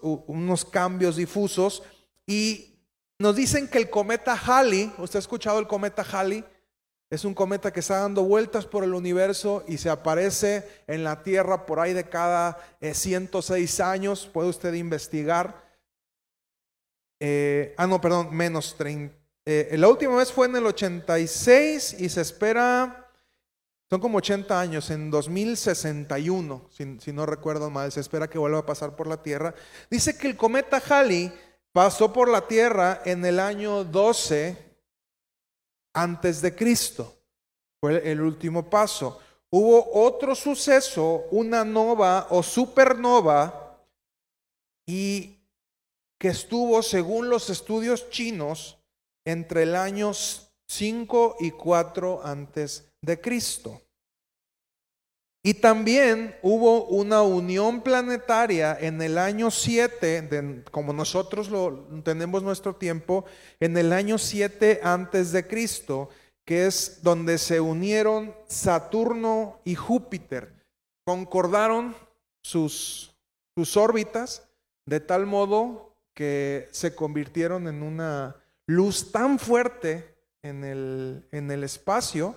cambios 0.72 1.16
difusos 1.16 1.84
y 2.26 2.80
nos 3.20 3.36
dicen 3.36 3.68
que 3.68 3.78
el 3.78 3.92
cometa 3.92 4.36
Halley, 4.36 4.92
¿usted 4.98 5.18
ha 5.18 5.20
escuchado 5.20 5.60
el 5.60 5.68
cometa 5.68 6.04
Halley? 6.04 6.44
Es 7.12 7.26
un 7.26 7.36
cometa 7.36 7.72
que 7.72 7.80
está 7.80 8.00
dando 8.00 8.24
vueltas 8.24 8.66
por 8.66 8.84
el 8.84 8.96
universo 8.96 9.64
y 9.68 9.78
se 9.78 9.90
aparece 9.90 10.68
en 10.88 11.04
la 11.04 11.22
Tierra 11.22 11.66
por 11.68 11.80
ahí 11.80 11.94
de 11.94 12.10
cada 12.10 12.58
106 12.82 13.80
eh, 13.80 13.84
años. 13.84 14.30
Puede 14.32 14.50
usted 14.50 14.74
investigar. 14.74 15.67
Eh, 17.20 17.74
ah, 17.78 17.88
no, 17.88 18.00
perdón, 18.00 18.36
menos 18.36 18.76
30. 18.78 19.16
Eh, 19.46 19.76
la 19.78 19.88
última 19.88 20.16
vez 20.18 20.32
fue 20.32 20.48
en 20.48 20.56
el 20.58 20.66
86 20.66 21.98
y 22.00 22.10
se 22.10 22.22
espera, 22.22 23.10
son 23.90 24.02
como 24.02 24.18
80 24.18 24.60
años, 24.60 24.90
en 24.90 25.10
2061, 25.10 26.70
si, 26.70 27.00
si 27.00 27.14
no 27.14 27.26
recuerdo 27.26 27.70
mal, 27.70 27.92
se 27.92 28.02
espera 28.02 28.30
que 28.30 28.38
vuelva 28.38 28.60
a 28.60 28.66
pasar 28.66 28.96
por 28.96 29.08
la 29.08 29.24
Tierra. 29.24 29.56
Dice 29.90 30.18
que 30.18 30.28
el 30.28 30.36
cometa 30.36 30.82
Halley 30.90 31.32
pasó 31.72 32.12
por 32.12 32.28
la 32.28 32.48
tierra 32.48 33.04
en 33.06 33.24
el 33.24 33.40
año 33.40 33.84
12 33.84 34.58
antes 35.94 36.42
de 36.42 36.56
Cristo. 36.56 37.16
Fue 37.80 38.12
el 38.12 38.22
último 38.22 38.68
paso. 38.68 39.20
Hubo 39.50 39.92
otro 39.94 40.34
suceso, 40.34 41.26
una 41.32 41.64
nova 41.64 42.28
o 42.32 42.42
supernova, 42.44 43.80
y 44.88 45.37
que 46.18 46.30
estuvo, 46.30 46.82
según 46.82 47.30
los 47.30 47.50
estudios 47.50 48.10
chinos, 48.10 48.80
entre 49.26 49.64
el 49.64 49.76
año 49.76 50.12
5 50.68 51.38
y 51.40 51.52
4 51.52 52.22
antes 52.24 52.90
de 53.02 53.20
Cristo. 53.20 53.82
Y 55.44 55.54
también 55.54 56.36
hubo 56.42 56.86
una 56.86 57.22
unión 57.22 57.82
planetaria 57.82 58.78
en 58.80 59.02
el 59.02 59.18
año 59.18 59.50
7, 59.50 60.64
como 60.72 60.92
nosotros 60.92 61.50
lo 61.50 61.88
tenemos 62.04 62.44
nuestro 62.44 62.76
tiempo, 62.76 63.24
en 63.60 63.78
el 63.78 63.94
año 63.94 64.18
7 64.18 64.82
antes 64.84 65.32
de 65.32 65.48
Cristo, 65.48 66.10
que 66.46 66.66
es 66.66 67.02
donde 67.02 67.38
se 67.38 67.62
unieron 67.62 68.36
Saturno 68.48 69.62
y 69.64 69.76
Júpiter. 69.76 70.54
Concordaron 71.06 71.96
sus, 72.44 73.16
sus 73.56 73.78
órbitas 73.78 74.50
de 74.86 75.00
tal 75.00 75.26
modo 75.26 75.87
que 76.18 76.68
se 76.72 76.96
convirtieron 76.96 77.68
en 77.68 77.84
una 77.84 78.38
luz 78.66 79.12
tan 79.12 79.38
fuerte 79.38 80.18
en 80.42 80.64
el, 80.64 81.28
en 81.32 81.52
el 81.52 81.64
espacio 81.64 82.36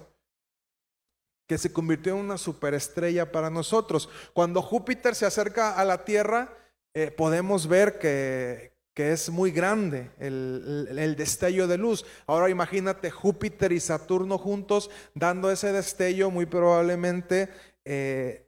que 1.47 1.57
se 1.57 1.73
convirtió 1.73 2.13
en 2.13 2.19
una 2.19 2.37
superestrella 2.37 3.33
para 3.33 3.49
nosotros. 3.49 4.11
Cuando 4.35 4.61
Júpiter 4.61 5.15
se 5.15 5.25
acerca 5.25 5.77
a 5.77 5.85
la 5.87 6.05
Tierra, 6.05 6.55
eh, 6.93 7.11
podemos 7.11 7.67
ver 7.67 7.99
que, 7.99 8.69
es 8.97 9.31
muy 9.31 9.51
grande 9.51 10.11
el, 10.19 11.15
destello 11.17 11.67
de 11.67 11.79
luz. 11.79 12.05
Ahora 12.27 12.51
imagínate 12.51 13.11
Júpiter 13.11 13.73
y 13.73 13.81
Saturno 13.81 14.37
juntos 14.37 14.91
dando 15.15 15.51
ese 15.51 15.73
destello, 15.73 16.31
muy 16.31 16.45
probablemente 16.45 17.49
eh, 17.87 18.47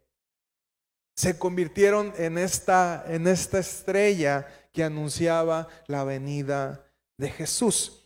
se 1.17 1.39
convirtieron 1.39 2.12
en 2.19 2.37
esta, 2.37 3.03
en 3.09 3.29
esta 3.29 3.61
estrella 3.61 4.47
que 4.73 4.85
anunciaba 4.85 5.69
la 5.87 6.05
venida 6.05 6.85
de 7.17 7.31
Jesús. 7.31 8.02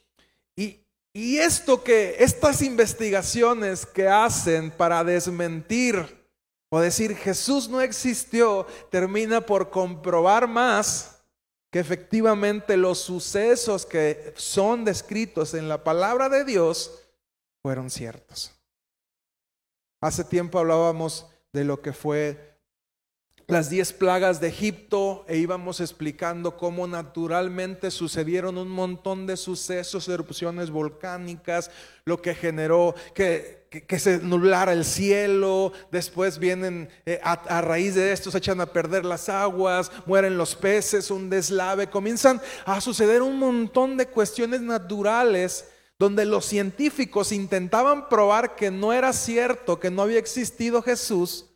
Y 1.17 1.39
esto 1.39 1.83
que, 1.83 2.17
estas 2.19 2.61
investigaciones 2.61 3.87
que 3.87 4.07
hacen 4.07 4.71
para 4.71 5.03
desmentir 5.03 5.97
o 6.69 6.79
decir 6.79 7.17
Jesús 7.17 7.71
no 7.71 7.81
existió, 7.81 8.67
termina 8.91 9.41
por 9.41 9.71
comprobar 9.71 10.47
más 10.47 11.23
que 11.71 11.79
efectivamente 11.79 12.77
los 12.77 12.99
sucesos 12.99 13.87
que 13.87 14.35
son 14.37 14.85
descritos 14.85 15.55
en 15.55 15.71
la 15.71 15.83
palabra 15.83 16.29
de 16.29 16.45
Dios 16.45 17.03
fueron 17.63 17.89
ciertos. 17.89 18.53
Hace 20.03 20.23
tiempo 20.23 20.59
hablábamos 20.59 21.27
de 21.51 21.65
lo 21.65 21.81
que 21.81 21.95
fue 21.95 22.56
las 23.49 23.71
diez 23.71 23.93
plagas 23.93 24.41
de 24.41 24.49
Egipto 24.49 25.25
e 25.29 25.37
íbamos 25.37 25.81
explicando 25.81 26.57
cómo 26.57 26.89
naturalmente 26.89 27.93
sucedieron 27.93 28.59
un 28.59 28.69
montón 28.69 29.25
de 29.27 29.37
sucesos, 29.37 30.09
erupciones 30.09 30.71
volcánicas, 30.71 31.71
lo 32.05 32.21
que 32.21 32.35
generó 32.35 32.97
que, 33.15 33.69
que, 33.87 33.99
se 34.01 34.19
nublara 34.19 34.73
el 34.73 34.85
cielo, 34.85 35.73
después 35.93 36.41
vienen 36.41 36.89
eh, 37.05 37.21
a, 37.23 37.35
a, 37.35 37.61
raíz 37.61 37.95
de 37.95 38.11
esto 38.11 38.33
se 38.33 38.39
echan 38.39 38.61
a 38.61 38.67
perder 38.67 39.05
las 39.05 39.29
aguas, 39.29 39.93
mueren 40.07 40.37
los 40.37 40.57
peces, 40.57 41.13
un 41.13 41.31
deslave, 41.31 41.89
comienzan 41.89 42.41
a 42.65 42.81
suceder 42.81 43.23
un 43.23 43.39
montón 43.39 43.97
de 43.97 44.07
cuestiones 44.07 44.61
naturales 44.61 45.69
donde 46.01 46.25
los 46.25 46.45
científicos 46.45 47.31
intentaban 47.31 48.09
probar 48.09 48.57
que 48.57 48.73
no 48.73 48.93
era 48.93 49.13
cierto, 49.13 49.79
que 49.79 49.91
no 49.91 50.03
había 50.03 50.19
existido 50.19 50.83
Jesús, 50.83 51.47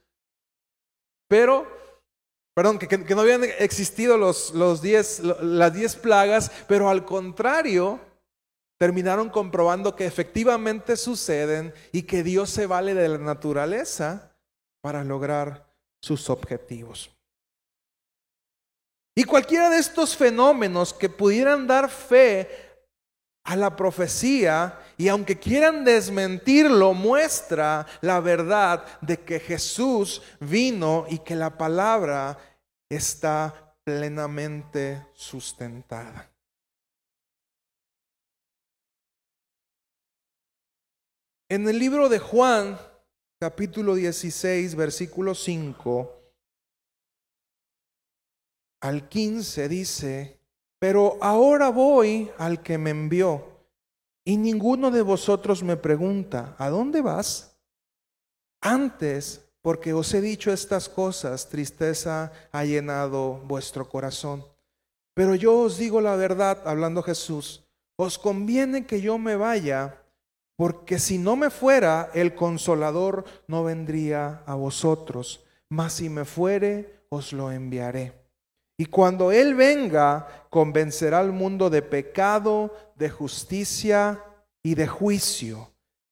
pero 1.27 1.80
perdón, 2.61 2.79
que, 2.79 3.15
no 3.15 3.23
habían 3.23 3.43
existido 3.59 4.19
los, 4.19 4.53
los 4.53 4.83
diez, 4.83 5.21
las 5.21 5.73
diez 5.73 5.97
plagas, 5.97 6.53
pero 6.69 6.91
al 6.91 7.07
contrario, 7.07 7.99
terminaron 8.79 9.31
comprobando 9.31 9.97
que 9.97 10.05
efectivamente 10.05 10.99
suceden 10.99 11.73
y 11.91 12.03
que 12.03 12.23
Dios 12.23 12.51
se 12.51 12.67
vale 12.67 12.93
de 12.93 13.09
la 13.09 13.17
naturaleza 13.17 14.37
para 14.83 15.03
lograr 15.05 15.73
sus 16.03 16.29
objetivos. 16.29 17.11
Y 19.17 19.25
cualquiera 19.25 19.71
de 19.71 19.79
estos 19.79 20.15
fenómenos 20.15 20.93
que 20.93 21.09
pudieran 21.09 21.67
dar 21.67 21.89
fe 21.89 22.47
a 23.45 23.57
la 23.57 23.75
profecía 23.75 24.79
y 24.99 25.09
aunque 25.09 25.39
quieran 25.39 25.85
desmentirlo, 25.85 26.93
muestra 26.93 27.87
la 28.03 28.21
verdad 28.21 28.85
de 29.01 29.19
que 29.19 29.41
Jesús 29.41 30.21
vino 30.41 31.07
y 31.09 31.21
que 31.21 31.35
la 31.35 31.57
palabra 31.57 32.39
está 32.91 33.77
plenamente 33.85 35.07
sustentada. 35.15 36.31
En 41.49 41.67
el 41.69 41.79
libro 41.79 42.09
de 42.09 42.19
Juan, 42.19 42.79
capítulo 43.41 43.95
16, 43.95 44.75
versículo 44.75 45.35
5 45.35 46.17
al 48.83 49.09
15 49.09 49.69
dice, 49.69 50.41
pero 50.79 51.19
ahora 51.21 51.71
voy 51.71 52.31
al 52.39 52.63
que 52.63 52.79
me 52.79 52.91
envió, 52.91 53.67
y 54.25 54.37
ninguno 54.37 54.91
de 54.91 55.03
vosotros 55.03 55.63
me 55.63 55.77
pregunta, 55.77 56.55
¿a 56.59 56.71
dónde 56.71 57.03
vas? 57.03 57.59
Antes, 58.63 59.50
porque 59.63 59.93
os 59.93 60.13
he 60.15 60.21
dicho 60.21 60.53
estas 60.53 60.89
cosas, 60.89 61.49
tristeza 61.49 62.33
ha 62.53 62.65
llenado 62.65 63.41
vuestro 63.45 63.89
corazón. 63.89 64.45
Pero 65.15 65.35
yo 65.35 65.59
os 65.59 65.77
digo 65.77 66.01
la 66.01 66.17
verdad, 66.17 66.63
hablando 66.65 67.03
Jesús, 67.03 67.65
os 67.97 68.19
conviene 68.19 68.87
que 68.87 69.01
yo 69.01 69.19
me 69.19 69.37
vaya, 69.37 70.03
porque 70.57 70.99
si 70.99 71.19
no 71.19 71.37
me 71.37 71.51
fuera, 71.51 72.11
el 72.15 72.35
consolador 72.35 73.25
no 73.47 73.65
vendría 73.65 74.43
a 74.47 74.55
vosotros, 74.55 75.45
mas 75.69 75.95
si 75.95 76.09
me 76.09 76.25
fuere, 76.25 77.05
os 77.11 77.33
lo 77.33 77.51
enviaré. 77.51 78.15
Y 78.79 78.87
cuando 78.87 79.31
Él 79.31 79.55
venga, 79.55 80.47
convencerá 80.49 81.19
al 81.19 81.33
mundo 81.33 81.69
de 81.69 81.83
pecado, 81.83 82.75
de 82.97 83.11
justicia 83.11 84.25
y 84.63 84.75
de 84.75 84.87
juicio. 84.87 85.71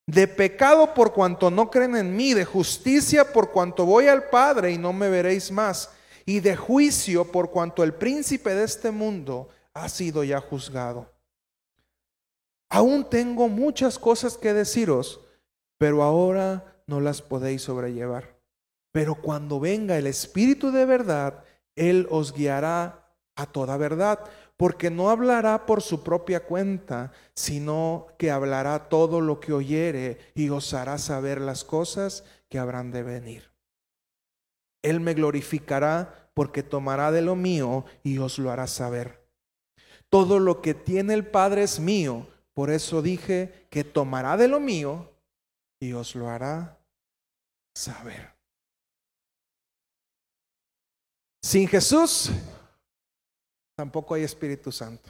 De 0.09 0.27
pecado 0.27 0.95
por 0.95 1.13
cuanto 1.13 1.51
no 1.51 1.71
creen 1.71 1.95
en 1.95 2.17
mí, 2.17 2.33
de 2.33 2.47
justicia 2.47 3.31
por 3.31 3.51
cuanto 3.51 3.85
voy 3.85 4.09
al 4.09 4.31
Padre 4.31 4.73
y 4.73 4.79
no 4.79 4.95
me 4.95 5.11
veréis 5.11 5.53
más, 5.53 5.91
y 6.25 6.41
de 6.41 6.57
juicio 6.57 7.31
por 7.31 7.51
cuanto 7.51 7.85
el 7.85 7.93
príncipe 7.93 8.55
de 8.55 8.65
este 8.65 8.91
mundo 8.91 9.51
ha 9.75 9.87
sido 9.91 10.25
ya 10.25 10.41
juzgado. 10.41 11.13
Aún 12.71 13.11
tengo 13.11 13.51
muchas 13.51 13.99
cosas 13.99 14.39
que 14.39 14.55
deciros, 14.55 15.21
pero 15.77 16.03
ahora 16.03 16.83
no 16.87 17.01
las 17.01 17.21
podéis 17.21 17.61
sobrellevar. 17.61 18.35
Pero 18.93 19.15
cuando 19.15 19.61
venga 19.61 19.99
el 19.99 20.07
Espíritu 20.07 20.73
de 20.73 20.87
verdad, 20.87 21.45
él 21.77 22.07
os 22.11 22.33
guiará 22.33 23.13
a 23.37 23.45
toda 23.45 23.77
verdad, 23.77 24.21
porque 24.59 24.91
no 24.91 25.09
hablará 25.09 25.67
por 25.67 25.83
su 25.83 26.03
propia 26.03 26.45
cuenta, 26.45 27.13
sino 27.33 28.09
que 28.19 28.33
hablará 28.33 28.89
todo 28.89 29.21
lo 29.21 29.39
que 29.39 29.53
oyere 29.53 30.19
y 30.35 30.49
os 30.49 30.75
hará 30.75 30.99
saber 30.99 31.41
las 31.41 31.65
cosas 31.65 32.25
que 32.49 32.59
habrán 32.59 32.91
de 32.91 33.05
venir. 33.05 33.53
Él 34.83 34.99
me 34.99 35.15
glorificará 35.15 36.31
porque 36.35 36.65
tomará 36.65 37.13
de 37.13 37.23
lo 37.23 37.37
mío 37.37 37.85
y 38.03 38.19
os 38.19 38.41
lo 38.41 38.51
hará 38.51 38.67
saber. 38.67 39.25
Todo 40.09 40.41
lo 40.41 40.61
que 40.61 40.75
tiene 40.75 41.15
el 41.15 41.25
Padre 41.25 41.63
es 41.63 41.79
mío, 41.79 42.27
por 42.53 42.71
eso 42.71 43.01
dije 43.01 43.69
que 43.71 43.85
tomará 43.85 44.37
de 44.37 44.49
lo 44.49 44.59
mío 44.59 45.13
y 45.79 45.93
os 45.93 46.17
lo 46.17 46.29
hará 46.29 46.81
saber. 47.77 48.35
Sin 51.45 51.69
Jesús 51.69 52.33
tampoco 53.79 54.15
hay 54.15 54.25
Espíritu 54.25 54.73
Santo. 54.73 55.09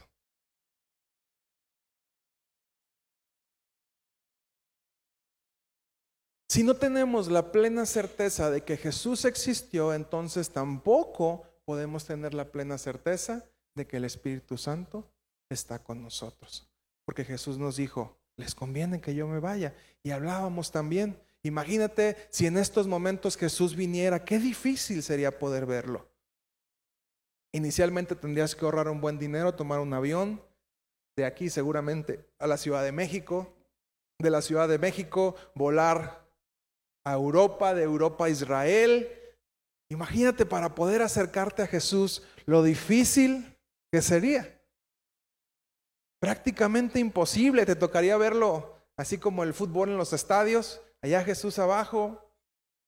Si 6.50 6.62
no 6.62 6.76
tenemos 6.76 7.28
la 7.28 7.50
plena 7.50 7.87
certeza 7.87 8.50
de 8.50 8.64
que 8.64 8.76
Jesús 8.76 9.25
existió, 9.25 9.94
entonces 9.94 10.50
tampoco 10.50 11.44
podemos 11.64 12.04
tener 12.04 12.34
la 12.34 12.52
plena 12.52 12.76
certeza 12.76 13.42
de 13.75 13.87
que 13.87 13.96
el 13.96 14.04
Espíritu 14.04 14.58
Santo 14.58 15.10
está 15.48 15.82
con 15.82 16.02
nosotros. 16.02 16.68
Porque 17.06 17.25
Jesús 17.25 17.56
nos 17.56 17.76
dijo, 17.76 18.18
les 18.37 18.54
conviene 18.54 19.00
que 19.00 19.14
yo 19.14 19.26
me 19.26 19.40
vaya. 19.40 19.75
Y 20.02 20.10
hablábamos 20.10 20.72
también, 20.72 21.18
imagínate 21.42 22.18
si 22.28 22.44
en 22.44 22.58
estos 22.58 22.87
momentos 22.87 23.38
Jesús 23.38 23.75
viniera, 23.75 24.26
qué 24.26 24.38
difícil 24.38 25.02
sería 25.02 25.38
poder 25.38 25.64
verlo. 25.64 26.06
Inicialmente 27.52 28.14
tendrías 28.14 28.55
que 28.55 28.64
ahorrar 28.64 28.88
un 28.88 29.00
buen 29.00 29.19
dinero, 29.19 29.55
tomar 29.55 29.80
un 29.80 29.95
avión 29.95 30.43
de 31.17 31.25
aquí 31.25 31.50
seguramente 31.50 32.25
a 32.39 32.47
la 32.47 32.56
Ciudad 32.56 32.84
de 32.84 32.93
México, 32.93 33.54
de 34.21 34.30
la 34.30 34.43
Ciudad 34.43 34.69
de 34.69 34.78
México 34.78 35.34
volar 35.54 36.28
a 37.04 37.15
Europa, 37.15 37.75
de 37.75 37.82
Europa 37.82 38.26
a 38.26 38.30
Israel. 38.30 39.11
Imagínate 39.91 40.45
para 40.45 40.75
poder 40.75 41.02
acercarte 41.02 41.63
a 41.63 41.67
Jesús 41.67 42.23
lo 42.45 42.63
difícil 42.63 43.56
que 43.91 44.02
sería. 44.02 44.61
Prácticamente 46.21 46.99
imposible, 46.99 47.65
te 47.65 47.76
tocaría 47.76 48.17
verlo 48.17 48.76
así 48.97 49.17
como 49.17 49.45
el 49.45 49.54
fútbol 49.54 49.91
en 49.91 49.97
los 49.97 50.13
estadios, 50.13 50.82
allá 51.00 51.25
Jesús 51.25 51.58
abajo, 51.58 52.27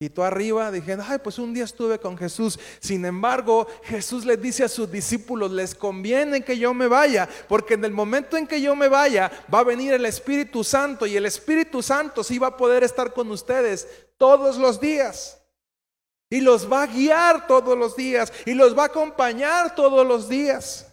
y 0.02 0.08
tú 0.08 0.22
arriba 0.22 0.70
diciendo, 0.70 1.04
ay, 1.06 1.18
pues 1.22 1.38
un 1.38 1.52
día 1.52 1.64
estuve 1.64 1.98
con 1.98 2.16
Jesús. 2.16 2.58
Sin 2.80 3.04
embargo, 3.04 3.66
Jesús 3.82 4.24
les 4.24 4.40
dice 4.40 4.64
a 4.64 4.68
sus 4.68 4.90
discípulos, 4.90 5.50
les 5.50 5.74
conviene 5.74 6.42
que 6.42 6.56
yo 6.56 6.72
me 6.72 6.86
vaya, 6.86 7.28
porque 7.46 7.74
en 7.74 7.84
el 7.84 7.92
momento 7.92 8.38
en 8.38 8.46
que 8.46 8.62
yo 8.62 8.74
me 8.74 8.88
vaya, 8.88 9.30
va 9.52 9.58
a 9.58 9.64
venir 9.64 9.92
el 9.92 10.06
Espíritu 10.06 10.64
Santo 10.64 11.04
y 11.04 11.18
el 11.18 11.26
Espíritu 11.26 11.82
Santo 11.82 12.24
sí 12.24 12.38
va 12.38 12.46
a 12.46 12.56
poder 12.56 12.82
estar 12.82 13.12
con 13.12 13.30
ustedes 13.30 13.86
todos 14.16 14.56
los 14.56 14.80
días. 14.80 15.38
Y 16.30 16.40
los 16.40 16.72
va 16.72 16.84
a 16.84 16.86
guiar 16.86 17.46
todos 17.46 17.76
los 17.76 17.94
días 17.94 18.32
y 18.46 18.54
los 18.54 18.78
va 18.78 18.84
a 18.84 18.86
acompañar 18.86 19.74
todos 19.74 20.06
los 20.06 20.30
días. 20.30 20.86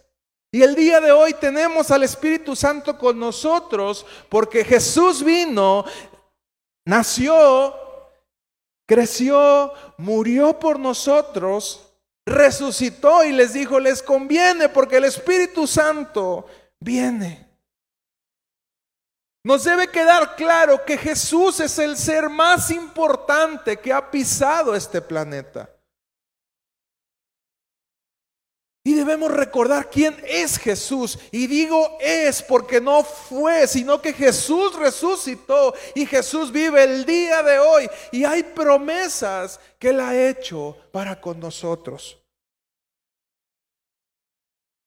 Y 0.52 0.60
el 0.62 0.74
día 0.74 1.00
de 1.00 1.12
hoy 1.12 1.32
tenemos 1.32 1.90
al 1.90 2.02
Espíritu 2.02 2.54
Santo 2.54 2.98
con 2.98 3.18
nosotros 3.18 4.04
porque 4.28 4.66
Jesús 4.66 5.24
vino, 5.24 5.86
nació 6.84 7.87
creció, 8.88 9.74
murió 9.98 10.58
por 10.58 10.80
nosotros, 10.80 11.92
resucitó 12.24 13.22
y 13.22 13.32
les 13.32 13.52
dijo, 13.52 13.78
les 13.78 14.02
conviene 14.02 14.70
porque 14.70 14.96
el 14.96 15.04
Espíritu 15.04 15.66
Santo 15.66 16.46
viene. 16.80 17.46
Nos 19.44 19.64
debe 19.64 19.88
quedar 19.88 20.36
claro 20.36 20.84
que 20.86 20.96
Jesús 20.96 21.60
es 21.60 21.78
el 21.78 21.98
ser 21.98 22.30
más 22.30 22.70
importante 22.70 23.78
que 23.78 23.92
ha 23.92 24.10
pisado 24.10 24.74
este 24.74 25.02
planeta. 25.02 25.68
Y 28.88 28.94
debemos 28.94 29.30
recordar 29.30 29.90
quién 29.90 30.16
es 30.26 30.56
Jesús. 30.56 31.18
Y 31.30 31.46
digo 31.46 31.98
es 32.00 32.42
porque 32.42 32.80
no 32.80 33.04
fue, 33.04 33.66
sino 33.66 34.00
que 34.00 34.14
Jesús 34.14 34.74
resucitó 34.76 35.74
y 35.94 36.06
Jesús 36.06 36.50
vive 36.50 36.84
el 36.84 37.04
día 37.04 37.42
de 37.42 37.58
hoy. 37.58 37.90
Y 38.12 38.24
hay 38.24 38.42
promesas 38.42 39.60
que 39.78 39.90
Él 39.90 40.00
ha 40.00 40.16
hecho 40.18 40.74
para 40.90 41.20
con 41.20 41.38
nosotros. 41.38 42.18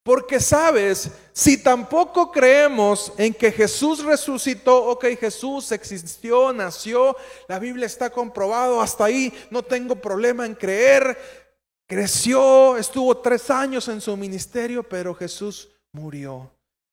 Porque 0.04 0.40
sabes, 0.40 1.12
si 1.32 1.62
tampoco 1.62 2.32
creemos 2.32 3.14
en 3.20 3.36
que 3.36 3.52
Jesús 3.52 4.04
resucitó, 4.04 4.86
ok, 4.86 5.06
Jesús 5.20 5.72
existió, 5.72 6.52
nació, 6.52 7.16
la 7.48 7.60
Biblia 7.60 7.86
está 7.86 8.10
comprobado, 8.10 8.82
hasta 8.82 9.06
ahí 9.06 9.32
no 9.52 9.62
tengo 9.62 9.96
problema 9.96 10.48
en 10.48 10.56
creer, 10.56 11.41
Creció, 11.92 12.78
estuvo 12.78 13.18
tres 13.18 13.50
años 13.50 13.86
en 13.90 14.00
su 14.00 14.16
ministerio, 14.16 14.82
pero 14.82 15.14
Jesús 15.14 15.70
murió. 15.92 16.50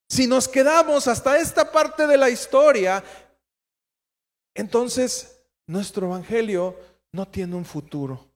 Si 0.08 0.26
nos 0.26 0.48
quedamos 0.48 1.06
hasta 1.06 1.38
esta 1.38 1.70
parte 1.70 2.04
de 2.04 2.16
la 2.16 2.28
historia, 2.28 3.04
entonces 4.56 5.40
nuestro 5.68 6.08
evangelio 6.08 6.76
no 7.12 7.28
tiene 7.28 7.54
un 7.54 7.64
futuro. 7.64 8.28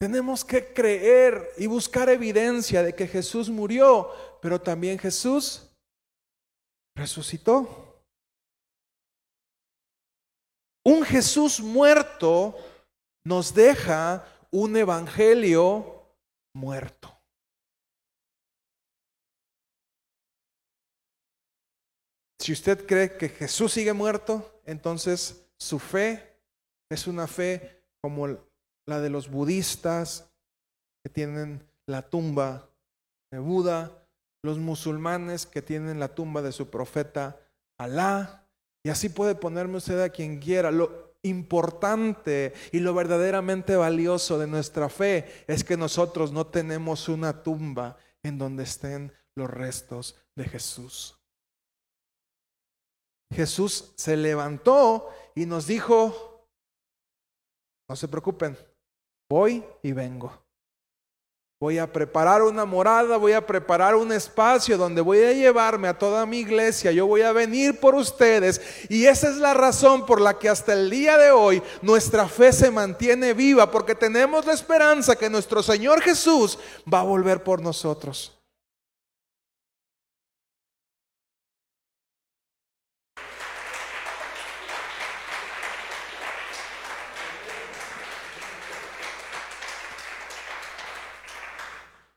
Tenemos 0.00 0.46
que 0.46 0.72
creer 0.72 1.46
y 1.58 1.66
buscar 1.66 2.08
evidencia 2.08 2.82
de 2.82 2.94
que 2.94 3.06
Jesús 3.06 3.50
murió, 3.50 4.10
pero 4.40 4.58
también 4.58 4.98
Jesús 4.98 5.68
resucitó. 6.96 7.87
Un 10.88 11.04
Jesús 11.04 11.60
muerto 11.60 12.56
nos 13.22 13.52
deja 13.52 14.26
un 14.50 14.74
evangelio 14.74 16.02
muerto. 16.54 17.14
Si 22.40 22.52
usted 22.52 22.86
cree 22.86 23.18
que 23.18 23.28
Jesús 23.28 23.74
sigue 23.74 23.92
muerto, 23.92 24.62
entonces 24.64 25.46
su 25.58 25.78
fe 25.78 26.40
es 26.90 27.06
una 27.06 27.26
fe 27.26 27.84
como 28.00 28.26
la 28.86 28.98
de 29.00 29.10
los 29.10 29.28
budistas 29.28 30.32
que 31.04 31.10
tienen 31.10 31.70
la 31.86 32.08
tumba 32.08 32.70
de 33.30 33.40
Buda, 33.40 34.08
los 34.42 34.56
musulmanes 34.56 35.44
que 35.44 35.60
tienen 35.60 36.00
la 36.00 36.14
tumba 36.14 36.40
de 36.40 36.52
su 36.52 36.70
profeta 36.70 37.38
Alá, 37.78 38.47
y 38.82 38.90
así 38.90 39.08
puede 39.08 39.34
ponerme 39.34 39.78
usted 39.78 40.00
a 40.00 40.10
quien 40.10 40.38
quiera. 40.38 40.70
Lo 40.70 41.14
importante 41.22 42.52
y 42.72 42.80
lo 42.80 42.94
verdaderamente 42.94 43.76
valioso 43.76 44.38
de 44.38 44.46
nuestra 44.46 44.88
fe 44.88 45.44
es 45.46 45.64
que 45.64 45.76
nosotros 45.76 46.32
no 46.32 46.46
tenemos 46.46 47.08
una 47.08 47.42
tumba 47.42 47.98
en 48.22 48.38
donde 48.38 48.64
estén 48.64 49.12
los 49.34 49.50
restos 49.50 50.16
de 50.36 50.44
Jesús. 50.44 51.18
Jesús 53.32 53.92
se 53.96 54.16
levantó 54.16 55.10
y 55.34 55.44
nos 55.46 55.66
dijo, 55.66 56.46
no 57.88 57.96
se 57.96 58.08
preocupen, 58.08 58.56
voy 59.28 59.64
y 59.82 59.92
vengo. 59.92 60.47
Voy 61.60 61.78
a 61.78 61.92
preparar 61.92 62.42
una 62.42 62.64
morada, 62.64 63.16
voy 63.16 63.32
a 63.32 63.44
preparar 63.44 63.96
un 63.96 64.12
espacio 64.12 64.78
donde 64.78 65.00
voy 65.00 65.24
a 65.24 65.32
llevarme 65.32 65.88
a 65.88 65.98
toda 65.98 66.24
mi 66.24 66.38
iglesia. 66.38 66.92
Yo 66.92 67.04
voy 67.08 67.22
a 67.22 67.32
venir 67.32 67.80
por 67.80 67.96
ustedes. 67.96 68.60
Y 68.88 69.06
esa 69.06 69.28
es 69.28 69.38
la 69.38 69.54
razón 69.54 70.06
por 70.06 70.20
la 70.20 70.38
que 70.38 70.48
hasta 70.48 70.72
el 70.72 70.88
día 70.88 71.18
de 71.18 71.32
hoy 71.32 71.60
nuestra 71.82 72.28
fe 72.28 72.52
se 72.52 72.70
mantiene 72.70 73.34
viva, 73.34 73.72
porque 73.72 73.96
tenemos 73.96 74.46
la 74.46 74.52
esperanza 74.52 75.16
que 75.16 75.28
nuestro 75.28 75.60
Señor 75.60 76.00
Jesús 76.00 76.60
va 76.92 77.00
a 77.00 77.02
volver 77.02 77.42
por 77.42 77.60
nosotros. 77.60 78.37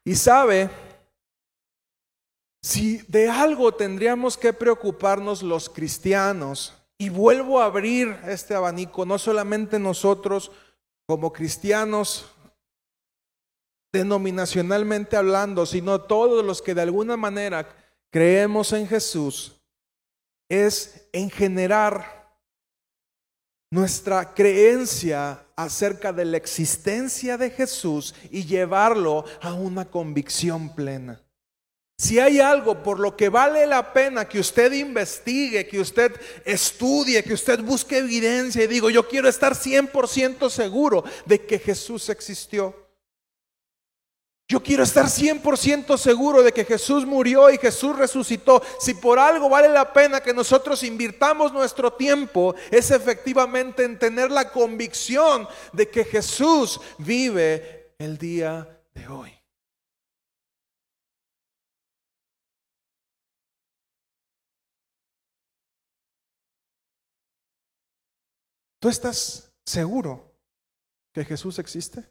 Y 0.06 0.16
sabe, 0.16 0.70
si 2.62 2.98
de 3.08 3.30
algo 3.30 3.74
tendríamos 3.74 4.38
que 4.38 4.54
preocuparnos 4.54 5.44
los 5.44 5.70
cristianos, 5.70 6.74
y 7.02 7.10
vuelvo 7.10 7.60
a 7.60 7.66
abrir 7.66 8.16
este 8.28 8.54
abanico, 8.54 9.08
no 9.08 9.18
solamente 9.18 9.80
nosotros 9.80 10.52
como 11.08 11.34
cristianos 11.34 12.32
denominacionalmente 13.92 15.18
hablando, 15.18 15.66
sino 15.66 16.02
todos 16.02 16.46
los 16.46 16.62
que 16.62 16.76
de 16.76 16.84
alguna 16.84 17.18
manera 17.18 17.68
creemos 18.12 18.72
en 18.74 18.88
Jesús, 18.88 19.60
es 20.48 21.10
en 21.12 21.32
generar 21.32 22.21
nuestra 23.72 24.34
creencia 24.34 25.46
acerca 25.56 26.12
de 26.12 26.26
la 26.26 26.38
existencia 26.38 27.38
de 27.38 27.50
Jesús 27.50 28.14
y 28.30 28.46
llevarlo 28.46 29.24
a 29.42 29.54
una 29.54 29.86
convicción 29.86 30.76
plena. 30.76 31.22
Si 31.98 32.20
hay 32.20 32.40
algo 32.40 32.84
por 32.84 33.00
lo 33.00 33.16
que 33.16 33.30
vale 33.30 33.66
la 33.68 33.94
pena 33.94 34.28
que 34.28 34.40
usted 34.40 34.74
investigue, 34.74 35.68
que 35.68 35.80
usted 35.80 36.12
estudie, 36.44 37.24
que 37.24 37.34
usted 37.34 37.62
busque 37.62 38.00
evidencia 38.00 38.64
y 38.64 38.68
digo, 38.68 38.90
yo 38.90 39.08
quiero 39.08 39.30
estar 39.30 39.54
100% 39.54 40.50
seguro 40.50 41.04
de 41.26 41.46
que 41.46 41.60
Jesús 41.60 42.10
existió. 42.10 42.91
Yo 44.52 44.62
quiero 44.62 44.84
estar 44.84 45.06
100% 45.06 45.98
seguro 45.98 46.44
de 46.44 46.52
que 46.52 46.66
Jesús 46.66 47.06
murió 47.06 47.50
y 47.50 47.58
Jesús 47.58 47.98
resucitó. 47.98 48.62
Si 48.82 48.94
por 48.94 49.18
algo 49.18 49.48
vale 49.48 49.70
la 49.70 49.94
pena 49.94 50.20
que 50.20 50.34
nosotros 50.34 50.84
invirtamos 50.84 51.54
nuestro 51.54 51.94
tiempo, 51.94 52.54
es 52.70 52.92
efectivamente 52.92 53.86
en 53.86 53.98
tener 53.98 54.30
la 54.30 54.52
convicción 54.52 55.48
de 55.72 55.90
que 55.90 56.04
Jesús 56.04 56.82
vive 56.98 57.94
el 57.98 58.18
día 58.18 58.84
de 58.94 59.08
hoy. 59.08 59.32
¿Tú 68.80 68.90
estás 68.90 69.50
seguro 69.66 70.36
que 71.14 71.24
Jesús 71.24 71.58
existe? 71.58 72.04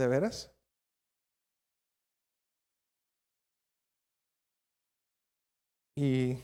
¿De 0.00 0.08
veras? 0.08 0.50
Y 5.94 6.42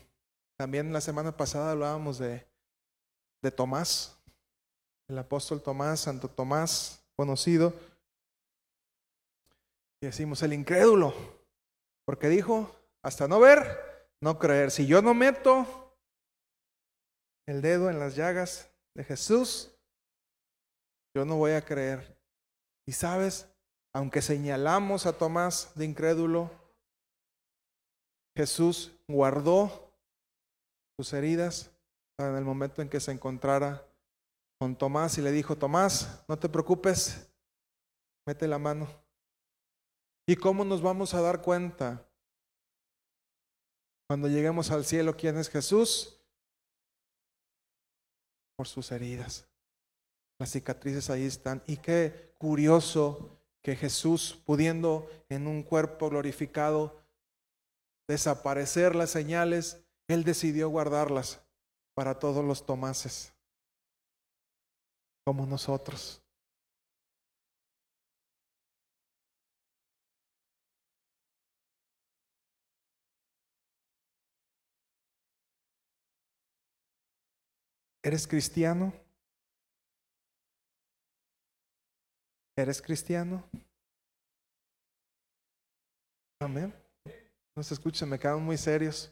también 0.59 0.93
la 0.93 1.01
semana 1.01 1.35
pasada 1.35 1.71
hablábamos 1.71 2.19
de, 2.19 2.47
de 3.41 3.49
Tomás, 3.49 4.15
el 5.07 5.17
apóstol 5.17 5.63
Tomás, 5.63 6.01
Santo 6.01 6.29
Tomás, 6.29 7.03
conocido. 7.15 7.73
Y 10.03 10.05
decimos 10.05 10.43
el 10.43 10.53
incrédulo, 10.53 11.15
porque 12.05 12.29
dijo, 12.29 12.75
hasta 13.01 13.27
no 13.27 13.39
ver, 13.39 13.65
no 14.21 14.37
creer. 14.37 14.69
Si 14.69 14.85
yo 14.85 15.01
no 15.01 15.15
meto 15.15 15.97
el 17.47 17.63
dedo 17.63 17.89
en 17.89 17.97
las 17.97 18.15
llagas 18.15 18.69
de 18.93 19.03
Jesús, 19.03 19.75
yo 21.15 21.25
no 21.25 21.37
voy 21.37 21.53
a 21.53 21.65
creer. 21.65 22.16
Y 22.87 22.93
sabes, 22.93 23.47
aunque 23.93 24.21
señalamos 24.21 25.05
a 25.05 25.17
Tomás 25.17 25.75
de 25.75 25.85
incrédulo, 25.85 26.49
Jesús 28.35 28.93
guardó 29.07 29.91
sus 30.95 31.11
heridas 31.11 31.69
en 32.17 32.35
el 32.35 32.45
momento 32.45 32.81
en 32.81 32.89
que 32.89 32.99
se 32.99 33.11
encontrara 33.11 33.85
con 34.59 34.75
Tomás 34.75 35.17
y 35.17 35.21
le 35.21 35.31
dijo, 35.31 35.57
Tomás, 35.57 36.23
no 36.27 36.39
te 36.39 36.47
preocupes, 36.47 37.29
mete 38.25 38.47
la 38.47 38.57
mano. 38.57 38.87
¿Y 40.25 40.35
cómo 40.35 40.63
nos 40.63 40.81
vamos 40.81 41.13
a 41.13 41.21
dar 41.21 41.41
cuenta 41.41 42.05
cuando 44.07 44.29
lleguemos 44.29 44.71
al 44.71 44.85
cielo 44.85 45.17
quién 45.17 45.37
es 45.37 45.49
Jesús? 45.49 46.19
Por 48.55 48.67
sus 48.67 48.91
heridas. 48.91 49.45
Las 50.39 50.51
cicatrices 50.51 51.09
ahí 51.09 51.25
están. 51.25 51.63
Y 51.65 51.77
qué 51.77 52.33
curioso 52.37 53.39
que 53.61 53.75
Jesús, 53.75 54.41
pudiendo 54.45 55.09
en 55.29 55.47
un 55.47 55.63
cuerpo 55.63 56.09
glorificado 56.09 57.01
desaparecer 58.07 58.95
las 58.95 59.09
señales, 59.09 59.83
Él 60.07 60.23
decidió 60.23 60.69
guardarlas 60.69 61.41
para 61.93 62.19
todos 62.19 62.45
los 62.45 62.65
tomases, 62.65 63.33
como 65.25 65.45
nosotros. 65.45 66.21
¿Eres 78.03 78.25
cristiano? 78.25 78.93
¿Eres 82.57 82.81
cristiano? 82.81 83.43
Amén. 86.41 86.73
No 87.55 87.61
se 87.61 87.75
escuchan, 87.75 88.09
me 88.09 88.17
quedan 88.17 88.41
muy 88.41 88.57
serios. 88.57 89.11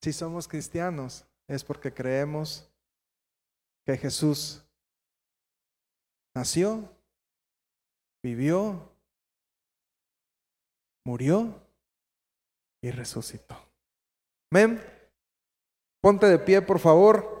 Si 0.00 0.12
somos 0.12 0.46
cristianos 0.46 1.24
es 1.48 1.64
porque 1.64 1.92
creemos 1.92 2.70
que 3.84 3.96
Jesús 3.96 4.62
nació, 6.36 6.88
vivió, 8.22 8.92
murió 11.04 11.60
y 12.80 12.92
resucitó. 12.92 13.56
Amén. 14.52 14.80
Ponte 16.00 16.26
de 16.26 16.38
pie, 16.38 16.62
por 16.62 16.78
favor. 16.78 17.39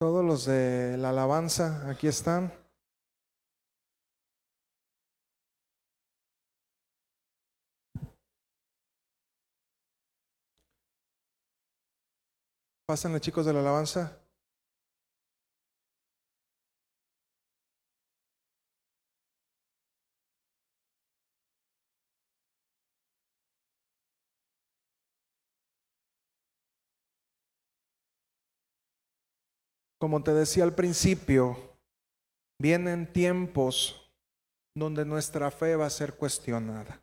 Todos 0.00 0.24
los 0.24 0.46
de 0.46 0.96
la 0.96 1.10
alabanza, 1.10 1.86
aquí 1.86 2.06
están. 2.06 2.50
Pásenle 12.86 13.20
chicos 13.20 13.44
de 13.44 13.52
la 13.52 13.60
alabanza. 13.60 14.19
Como 30.00 30.22
te 30.22 30.32
decía 30.32 30.64
al 30.64 30.74
principio, 30.74 31.58
vienen 32.58 33.12
tiempos 33.12 34.10
donde 34.74 35.04
nuestra 35.04 35.50
fe 35.50 35.76
va 35.76 35.84
a 35.84 35.90
ser 35.90 36.14
cuestionada. 36.14 37.02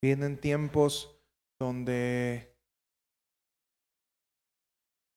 Vienen 0.00 0.40
tiempos 0.40 1.10
donde 1.58 2.56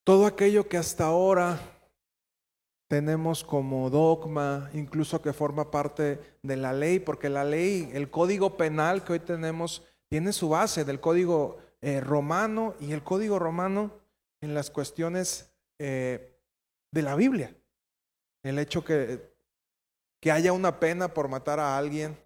todo 0.03 0.25
aquello 0.25 0.67
que 0.67 0.77
hasta 0.77 1.05
ahora 1.05 1.59
tenemos 2.89 3.43
como 3.43 3.91
dogma, 3.91 4.71
incluso 4.73 5.21
que 5.21 5.33
forma 5.33 5.69
parte 5.69 6.37
de 6.41 6.57
la 6.57 6.73
ley, 6.73 6.99
porque 6.99 7.29
la 7.29 7.43
ley, 7.43 7.91
el 7.93 8.09
código 8.09 8.57
penal 8.57 9.03
que 9.03 9.13
hoy 9.13 9.19
tenemos, 9.19 9.83
tiene 10.09 10.33
su 10.33 10.49
base 10.49 10.83
del 10.83 10.99
código 10.99 11.59
eh, 11.81 12.01
romano 12.01 12.73
y 12.79 12.91
el 12.91 13.03
código 13.03 13.37
romano 13.37 14.02
en 14.43 14.53
las 14.53 14.69
cuestiones 14.69 15.49
eh, 15.79 16.37
de 16.91 17.01
la 17.01 17.15
Biblia. 17.15 17.55
El 18.43 18.59
hecho 18.59 18.83
que, 18.83 19.33
que 20.19 20.31
haya 20.31 20.51
una 20.51 20.81
pena 20.81 21.13
por 21.13 21.29
matar 21.29 21.61
a 21.61 21.77
alguien, 21.77 22.17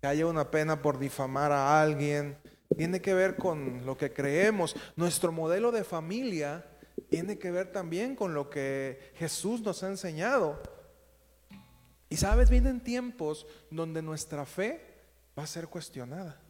que 0.00 0.06
haya 0.06 0.26
una 0.26 0.50
pena 0.50 0.80
por 0.80 0.98
difamar 0.98 1.52
a 1.52 1.82
alguien, 1.82 2.38
tiene 2.74 3.02
que 3.02 3.12
ver 3.12 3.36
con 3.36 3.84
lo 3.84 3.98
que 3.98 4.14
creemos. 4.14 4.74
Nuestro 4.96 5.30
modelo 5.30 5.72
de 5.72 5.84
familia 5.84 6.64
tiene 7.10 7.38
que 7.38 7.50
ver 7.50 7.70
también 7.70 8.16
con 8.16 8.32
lo 8.32 8.48
que 8.48 9.12
Jesús 9.16 9.60
nos 9.60 9.82
ha 9.82 9.88
enseñado. 9.88 10.58
Y 12.08 12.16
sabes, 12.16 12.48
vienen 12.48 12.80
tiempos 12.80 13.46
donde 13.70 14.00
nuestra 14.00 14.46
fe 14.46 14.80
va 15.38 15.42
a 15.42 15.46
ser 15.46 15.68
cuestionada. 15.68 16.40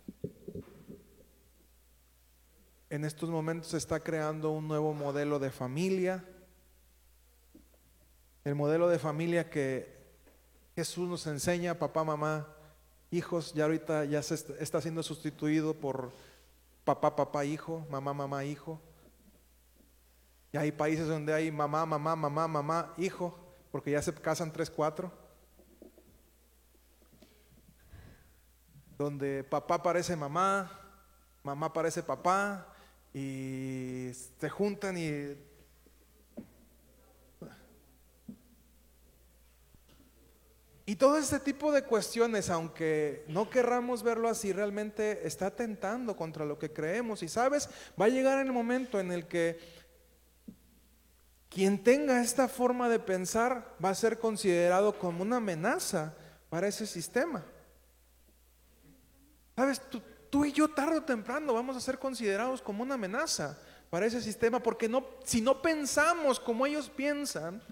En 2.93 3.07
estos 3.07 3.31
momentos 3.31 3.71
se 3.71 3.79
está 3.79 4.01
creando 4.01 4.51
un 4.51 4.69
nuevo 4.69 4.93
modelo 4.93 5.39
de 5.39 5.51
familia. 5.51 6.23
El 8.45 8.55
modelo 8.55 8.87
de 8.87 8.99
familia 8.99 9.49
que 9.49 9.97
Jesús 10.77 11.09
nos 11.09 11.27
enseña, 11.27 11.79
papá, 11.79 12.05
mamá, 12.05 12.55
hijos, 13.11 13.55
ya 13.55 13.65
ahorita 13.65 14.05
ya 14.05 14.23
se 14.23 14.35
está 14.63 14.83
siendo 14.83 15.03
sustituido 15.03 15.73
por 15.73 16.13
papá, 16.85 17.17
papá, 17.17 17.47
hijo, 17.47 17.87
mamá, 17.89 18.13
mamá, 18.13 18.45
hijo. 18.45 18.79
Y 20.53 20.59
hay 20.59 20.71
países 20.71 21.09
donde 21.09 21.33
hay 21.33 21.51
mamá, 21.51 21.87
mamá, 21.87 22.15
mamá, 22.15 22.47
mamá, 22.47 22.93
hijo, 22.99 23.39
porque 23.71 23.93
ya 23.93 24.03
se 24.03 24.13
casan 24.13 24.53
tres, 24.53 24.69
cuatro. 24.69 25.11
Donde 28.99 29.45
papá 29.45 29.83
parece 29.83 30.15
mamá, 30.15 30.71
mamá 31.43 31.73
parece 31.73 32.03
papá, 32.03 32.69
y 33.15 34.11
se 34.41 34.49
juntan 34.49 34.97
y 34.97 35.37
Y 40.85 40.97
todo 40.97 41.17
este 41.17 41.39
tipo 41.39 41.71
de 41.71 41.85
cuestiones, 41.85 42.51
aunque 42.51 43.25
no 43.29 43.49
querramos 43.49 44.03
verlo 44.03 44.29
así, 44.29 44.53
realmente 44.53 45.27
está 45.27 45.51
tentando 45.51 46.17
contra 46.17 46.45
lo 46.45 46.59
que 46.59 46.73
creemos. 46.73 47.23
Y 47.23 47.29
sabes, 47.29 47.71
va 47.99 48.07
a 48.07 48.11
llegar 48.11 48.45
el 48.45 48.53
momento 48.53 48.99
en 48.99 49.13
el 49.13 49.27
que 49.27 49.59
quien 51.49 51.83
tenga 51.83 52.21
esta 52.21 52.49
forma 52.49 52.89
de 52.89 52.99
pensar 52.99 53.77
va 53.83 53.91
a 53.91 53.95
ser 53.95 54.19
considerado 54.19 54.99
como 54.99 55.23
una 55.23 55.37
amenaza 55.37 56.15
para 56.51 56.67
ese 56.67 56.87
sistema. 56.87 57.45
Sabes, 59.55 59.81
tú, 59.89 60.03
tú 60.33 60.47
y 60.47 60.53
yo 60.53 60.67
tarde 60.67 60.97
o 60.97 61.03
temprano 61.03 61.53
vamos 61.53 61.77
a 61.77 61.81
ser 61.81 61.99
considerados 61.99 62.63
como 62.63 62.83
una 62.83 62.95
amenaza 62.95 63.59
para 63.91 64.07
ese 64.07 64.23
sistema, 64.23 64.63
porque 64.63 64.89
no, 64.89 65.05
si 65.25 65.43
no 65.43 65.61
pensamos 65.61 66.41
como 66.41 66.65
ellos 66.65 66.89
piensan, 66.89 67.63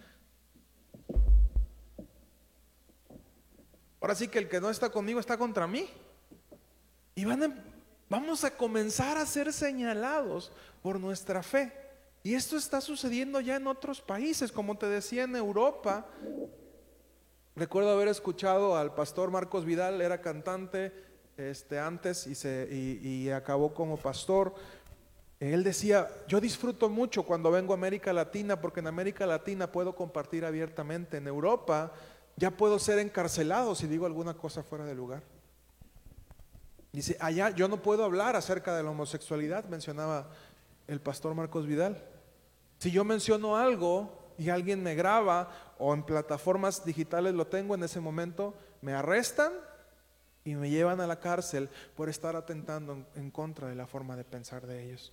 Ahora 4.02 4.14
sí 4.14 4.28
que 4.28 4.38
el 4.38 4.48
que 4.48 4.60
no 4.60 4.70
está 4.70 4.88
conmigo 4.88 5.20
está 5.20 5.36
contra 5.36 5.66
mí. 5.66 5.86
Y 7.14 7.26
van 7.26 7.62
vamos 8.08 8.44
a 8.44 8.56
comenzar 8.56 9.18
a 9.18 9.26
ser 9.26 9.52
señalados 9.52 10.50
por 10.82 10.98
nuestra 10.98 11.42
fe. 11.42 11.70
Y 12.22 12.34
esto 12.34 12.56
está 12.56 12.80
sucediendo 12.80 13.40
ya 13.40 13.56
en 13.56 13.66
otros 13.66 14.00
países, 14.00 14.52
como 14.52 14.78
te 14.78 14.86
decía, 14.86 15.24
en 15.24 15.36
Europa. 15.36 16.06
Recuerdo 17.54 17.90
haber 17.90 18.08
escuchado 18.08 18.74
al 18.74 18.94
pastor 18.94 19.30
Marcos 19.30 19.66
Vidal, 19.66 20.00
era 20.00 20.22
cantante 20.22 21.09
este, 21.40 21.78
antes 21.78 22.26
y, 22.26 22.34
se, 22.34 22.68
y 22.70 23.30
acabó 23.30 23.72
como 23.74 23.96
pastor. 23.96 24.54
Él 25.40 25.64
decía, 25.64 26.08
yo 26.28 26.38
disfruto 26.38 26.90
mucho 26.90 27.22
cuando 27.22 27.50
vengo 27.50 27.72
a 27.72 27.76
América 27.76 28.12
Latina 28.12 28.60
porque 28.60 28.80
en 28.80 28.88
América 28.88 29.24
Latina 29.24 29.72
puedo 29.72 29.94
compartir 29.94 30.44
abiertamente. 30.44 31.16
En 31.16 31.26
Europa 31.26 31.92
ya 32.36 32.50
puedo 32.50 32.78
ser 32.78 32.98
encarcelado 32.98 33.74
si 33.74 33.86
digo 33.86 34.04
alguna 34.04 34.34
cosa 34.34 34.62
fuera 34.62 34.84
de 34.84 34.94
lugar. 34.94 35.22
Dice, 36.92 37.16
allá 37.20 37.50
yo 37.50 37.68
no 37.68 37.80
puedo 37.80 38.04
hablar 38.04 38.36
acerca 38.36 38.76
de 38.76 38.82
la 38.82 38.90
homosexualidad, 38.90 39.64
mencionaba 39.64 40.28
el 40.88 41.00
pastor 41.00 41.34
Marcos 41.34 41.66
Vidal. 41.66 42.02
Si 42.78 42.90
yo 42.90 43.04
menciono 43.04 43.56
algo 43.56 44.32
y 44.36 44.50
alguien 44.50 44.82
me 44.82 44.94
graba 44.94 45.50
o 45.78 45.94
en 45.94 46.02
plataformas 46.02 46.84
digitales 46.84 47.32
lo 47.34 47.46
tengo 47.46 47.74
en 47.74 47.84
ese 47.84 48.00
momento, 48.00 48.54
me 48.82 48.92
arrestan 48.92 49.52
y 50.44 50.54
me 50.54 50.70
llevan 50.70 51.00
a 51.00 51.06
la 51.06 51.20
cárcel 51.20 51.68
por 51.96 52.08
estar 52.08 52.36
atentando 52.36 53.06
en 53.14 53.30
contra 53.30 53.68
de 53.68 53.74
la 53.74 53.86
forma 53.86 54.16
de 54.16 54.24
pensar 54.24 54.66
de 54.66 54.84
ellos. 54.84 55.12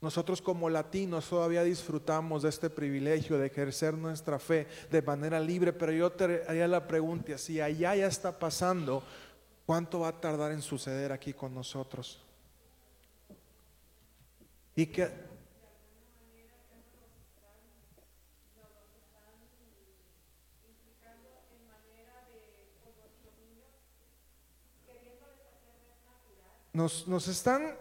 Nosotros 0.00 0.42
como 0.42 0.68
latinos 0.68 1.28
todavía 1.28 1.64
disfrutamos 1.64 2.42
de 2.42 2.50
este 2.50 2.68
privilegio 2.68 3.38
de 3.38 3.46
ejercer 3.46 3.94
nuestra 3.94 4.38
fe 4.38 4.66
de 4.90 5.00
manera 5.00 5.40
libre, 5.40 5.72
pero 5.72 5.90
yo 5.90 6.12
te 6.12 6.42
haría 6.46 6.68
la 6.68 6.86
pregunta, 6.86 7.38
si 7.38 7.60
allá 7.60 7.96
ya 7.96 8.06
está 8.06 8.38
pasando, 8.38 9.02
¿cuánto 9.64 10.00
va 10.00 10.08
a 10.08 10.20
tardar 10.20 10.52
en 10.52 10.60
suceder 10.60 11.12
aquí 11.12 11.32
con 11.32 11.54
nosotros? 11.54 12.22
Y 14.74 14.86
que 14.86 15.25
nos, 26.76 27.28
están 27.28 27.74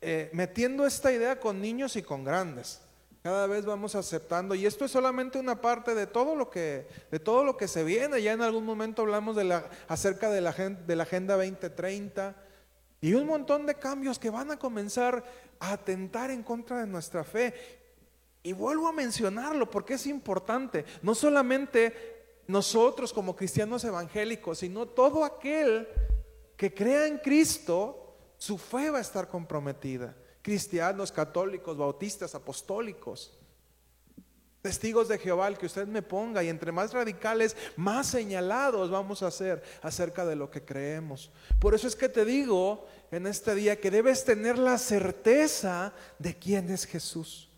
eh, 0.00 0.30
metiendo 0.32 0.86
esta 0.86 1.10
idea 1.12 1.40
con 1.40 1.60
niños 1.60 1.96
y 1.96 2.02
con 2.02 2.22
grandes. 2.22 2.80
Cada 3.22 3.46
vez 3.48 3.66
vamos 3.66 3.96
aceptando 3.96 4.54
y 4.54 4.64
esto 4.64 4.84
es 4.84 4.92
solamente 4.92 5.38
una 5.38 5.60
parte 5.60 5.94
de 5.94 6.06
todo 6.06 6.34
lo 6.36 6.48
que 6.48 6.86
de 7.10 7.18
todo 7.18 7.44
lo 7.44 7.56
que 7.56 7.68
se 7.68 7.84
viene. 7.84 8.22
Ya 8.22 8.32
en 8.32 8.40
algún 8.40 8.64
momento 8.64 9.02
hablamos 9.02 9.36
de 9.36 9.44
la, 9.44 9.68
acerca 9.88 10.30
de 10.30 10.40
la, 10.40 10.52
de 10.52 10.96
la 10.96 11.02
agenda 11.02 11.36
2030 11.36 12.36
y 13.00 13.14
un 13.14 13.26
montón 13.26 13.66
de 13.66 13.74
cambios 13.74 14.18
que 14.18 14.30
van 14.30 14.52
a 14.52 14.58
comenzar 14.58 15.24
a 15.58 15.72
atentar 15.72 16.30
en 16.30 16.42
contra 16.42 16.80
de 16.80 16.86
nuestra 16.86 17.24
fe. 17.24 17.52
Y 18.42 18.52
vuelvo 18.54 18.88
a 18.88 18.92
mencionarlo 18.92 19.68
porque 19.68 19.94
es 19.94 20.06
importante. 20.06 20.86
No 21.02 21.14
solamente 21.14 22.42
nosotros 22.46 23.12
como 23.12 23.36
cristianos 23.36 23.84
evangélicos, 23.84 24.58
sino 24.58 24.86
todo 24.86 25.24
aquel 25.24 25.88
que 26.56 26.72
crea 26.72 27.06
en 27.06 27.18
Cristo 27.18 27.99
su 28.40 28.56
fe 28.56 28.88
va 28.88 28.96
a 28.96 29.02
estar 29.02 29.28
comprometida. 29.28 30.16
Cristianos, 30.40 31.12
católicos, 31.12 31.76
bautistas, 31.76 32.34
apostólicos, 32.34 33.38
testigos 34.62 35.08
de 35.08 35.18
Jehová, 35.18 35.46
el 35.48 35.58
que 35.58 35.66
usted 35.66 35.86
me 35.86 36.00
ponga, 36.00 36.42
y 36.42 36.48
entre 36.48 36.72
más 36.72 36.94
radicales, 36.94 37.54
más 37.76 38.06
señalados 38.06 38.90
vamos 38.90 39.22
a 39.22 39.30
ser 39.30 39.62
acerca 39.82 40.24
de 40.24 40.36
lo 40.36 40.50
que 40.50 40.64
creemos. 40.64 41.30
Por 41.58 41.74
eso 41.74 41.86
es 41.86 41.94
que 41.94 42.08
te 42.08 42.24
digo 42.24 42.88
en 43.10 43.26
este 43.26 43.54
día 43.54 43.78
que 43.78 43.90
debes 43.90 44.24
tener 44.24 44.56
la 44.56 44.78
certeza 44.78 45.92
de 46.18 46.34
quién 46.34 46.70
es 46.70 46.86
Jesús. 46.86 47.49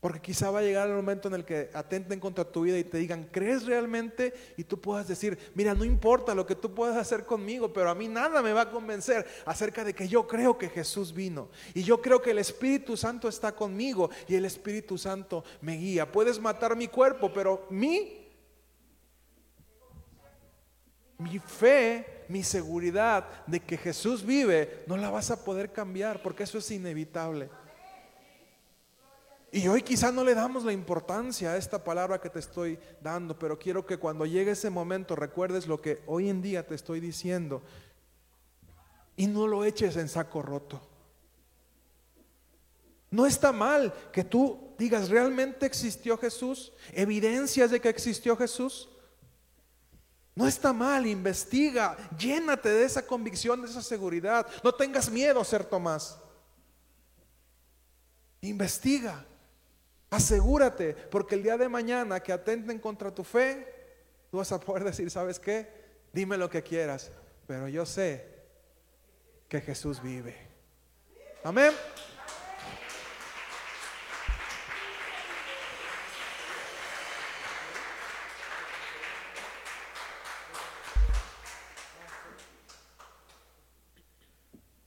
Porque 0.00 0.20
quizá 0.20 0.52
va 0.52 0.60
a 0.60 0.62
llegar 0.62 0.88
el 0.88 0.94
momento 0.94 1.26
en 1.26 1.34
el 1.34 1.44
que 1.44 1.70
atenten 1.74 2.20
contra 2.20 2.44
tu 2.44 2.62
vida 2.62 2.78
y 2.78 2.84
te 2.84 2.98
digan, 2.98 3.24
¿crees 3.32 3.66
realmente? 3.66 4.32
Y 4.56 4.62
tú 4.62 4.80
puedas 4.80 5.08
decir, 5.08 5.36
mira, 5.56 5.74
no 5.74 5.84
importa 5.84 6.36
lo 6.36 6.46
que 6.46 6.54
tú 6.54 6.72
puedas 6.72 6.96
hacer 6.96 7.26
conmigo, 7.26 7.72
pero 7.72 7.90
a 7.90 7.96
mí 7.96 8.06
nada 8.06 8.40
me 8.40 8.52
va 8.52 8.62
a 8.62 8.70
convencer 8.70 9.26
acerca 9.44 9.82
de 9.82 9.94
que 9.94 10.06
yo 10.06 10.28
creo 10.28 10.56
que 10.56 10.68
Jesús 10.68 11.12
vino. 11.12 11.48
Y 11.74 11.82
yo 11.82 12.00
creo 12.00 12.22
que 12.22 12.30
el 12.30 12.38
Espíritu 12.38 12.96
Santo 12.96 13.28
está 13.28 13.50
conmigo 13.56 14.08
y 14.28 14.36
el 14.36 14.44
Espíritu 14.44 14.96
Santo 14.96 15.42
me 15.60 15.76
guía. 15.76 16.10
Puedes 16.10 16.38
matar 16.38 16.76
mi 16.76 16.86
cuerpo, 16.86 17.32
pero 17.32 17.66
mi, 17.68 18.24
mi 21.18 21.40
fe, 21.40 22.24
mi 22.28 22.44
seguridad 22.44 23.26
de 23.48 23.58
que 23.58 23.76
Jesús 23.76 24.24
vive, 24.24 24.84
no 24.86 24.96
la 24.96 25.10
vas 25.10 25.32
a 25.32 25.42
poder 25.42 25.72
cambiar 25.72 26.22
porque 26.22 26.44
eso 26.44 26.58
es 26.58 26.70
inevitable. 26.70 27.50
Y 29.50 29.66
hoy 29.66 29.82
quizá 29.82 30.12
no 30.12 30.24
le 30.24 30.34
damos 30.34 30.64
la 30.64 30.72
importancia 30.72 31.52
a 31.52 31.56
esta 31.56 31.82
palabra 31.82 32.20
que 32.20 32.28
te 32.28 32.38
estoy 32.38 32.78
dando, 33.00 33.38
pero 33.38 33.58
quiero 33.58 33.86
que 33.86 33.96
cuando 33.96 34.26
llegue 34.26 34.50
ese 34.50 34.68
momento 34.68 35.16
recuerdes 35.16 35.66
lo 35.66 35.80
que 35.80 36.02
hoy 36.06 36.28
en 36.28 36.42
día 36.42 36.66
te 36.66 36.74
estoy 36.74 37.00
diciendo 37.00 37.62
y 39.16 39.26
no 39.26 39.46
lo 39.46 39.64
eches 39.64 39.96
en 39.96 40.08
saco 40.08 40.42
roto. 40.42 40.80
No 43.10 43.24
está 43.24 43.52
mal 43.52 43.94
que 44.12 44.22
tú 44.22 44.74
digas, 44.78 45.08
¿realmente 45.08 45.64
existió 45.64 46.18
Jesús? 46.18 46.72
¿Evidencias 46.92 47.70
de 47.70 47.80
que 47.80 47.88
existió 47.88 48.36
Jesús? 48.36 48.90
No 50.34 50.46
está 50.46 50.74
mal, 50.74 51.06
investiga, 51.06 51.96
llénate 52.16 52.68
de 52.68 52.84
esa 52.84 53.04
convicción, 53.04 53.62
de 53.62 53.68
esa 53.68 53.82
seguridad. 53.82 54.46
No 54.62 54.72
tengas 54.72 55.10
miedo 55.10 55.42
ser 55.42 55.64
Tomás. 55.64 56.18
Investiga. 58.42 59.24
Asegúrate, 60.10 60.94
porque 60.94 61.34
el 61.34 61.42
día 61.42 61.58
de 61.58 61.68
mañana 61.68 62.20
que 62.20 62.32
atenten 62.32 62.78
contra 62.78 63.14
tu 63.14 63.24
fe, 63.24 63.74
tú 64.30 64.38
vas 64.38 64.50
a 64.52 64.58
poder 64.58 64.84
decir, 64.84 65.10
¿sabes 65.10 65.38
qué? 65.38 65.68
Dime 66.12 66.38
lo 66.38 66.48
que 66.48 66.62
quieras, 66.62 67.10
pero 67.46 67.68
yo 67.68 67.84
sé 67.84 68.26
que 69.48 69.60
Jesús 69.60 70.02
vive. 70.02 70.34
Amén. 71.44 71.72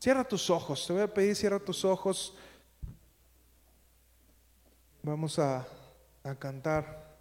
Cierra 0.02 0.24
tus 0.24 0.50
ojos, 0.50 0.84
te 0.84 0.92
voy 0.92 1.02
a 1.02 1.14
pedir, 1.14 1.36
cierra 1.36 1.60
tus 1.60 1.84
ojos. 1.84 2.36
Vamos 5.12 5.38
a, 5.38 5.66
a 6.24 6.34
cantar 6.36 7.18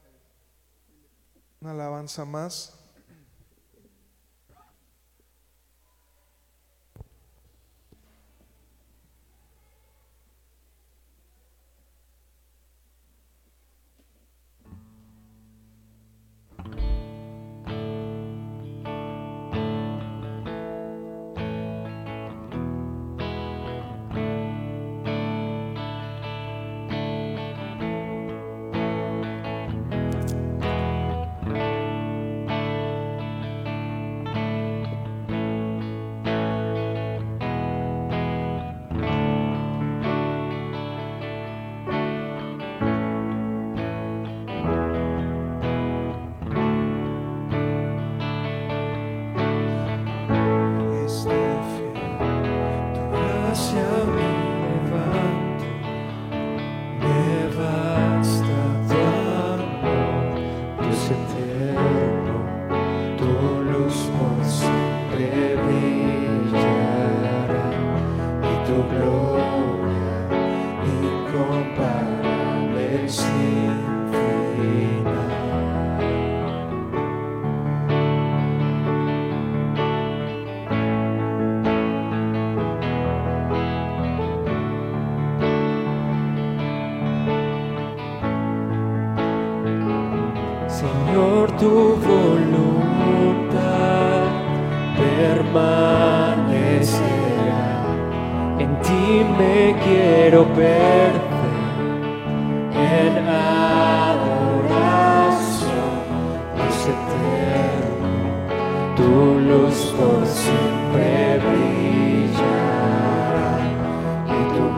una 1.59 1.71
alabanza 1.71 2.23
más. 2.23 2.80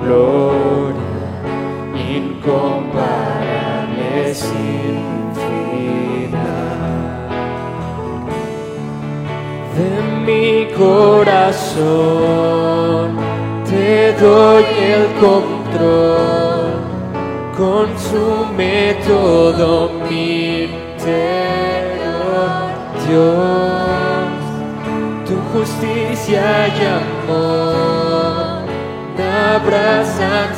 Gloria 0.04 1.02
incomparable 2.18 4.34
sin 4.34 5.14
de 9.76 9.92
mi 10.26 10.72
corazón 10.74 11.84
te 13.66 14.14
doy 14.14 14.66
el 14.94 15.06
control, 15.20 16.72
consume 17.58 18.96
todo 19.08 19.68
mi 20.08 20.66
interior, 20.66 22.70
Dios, 23.08 24.38
tu 25.26 25.36
justicia 25.58 26.46
y 26.68 26.70
amor 26.86 27.93
me 29.60 30.53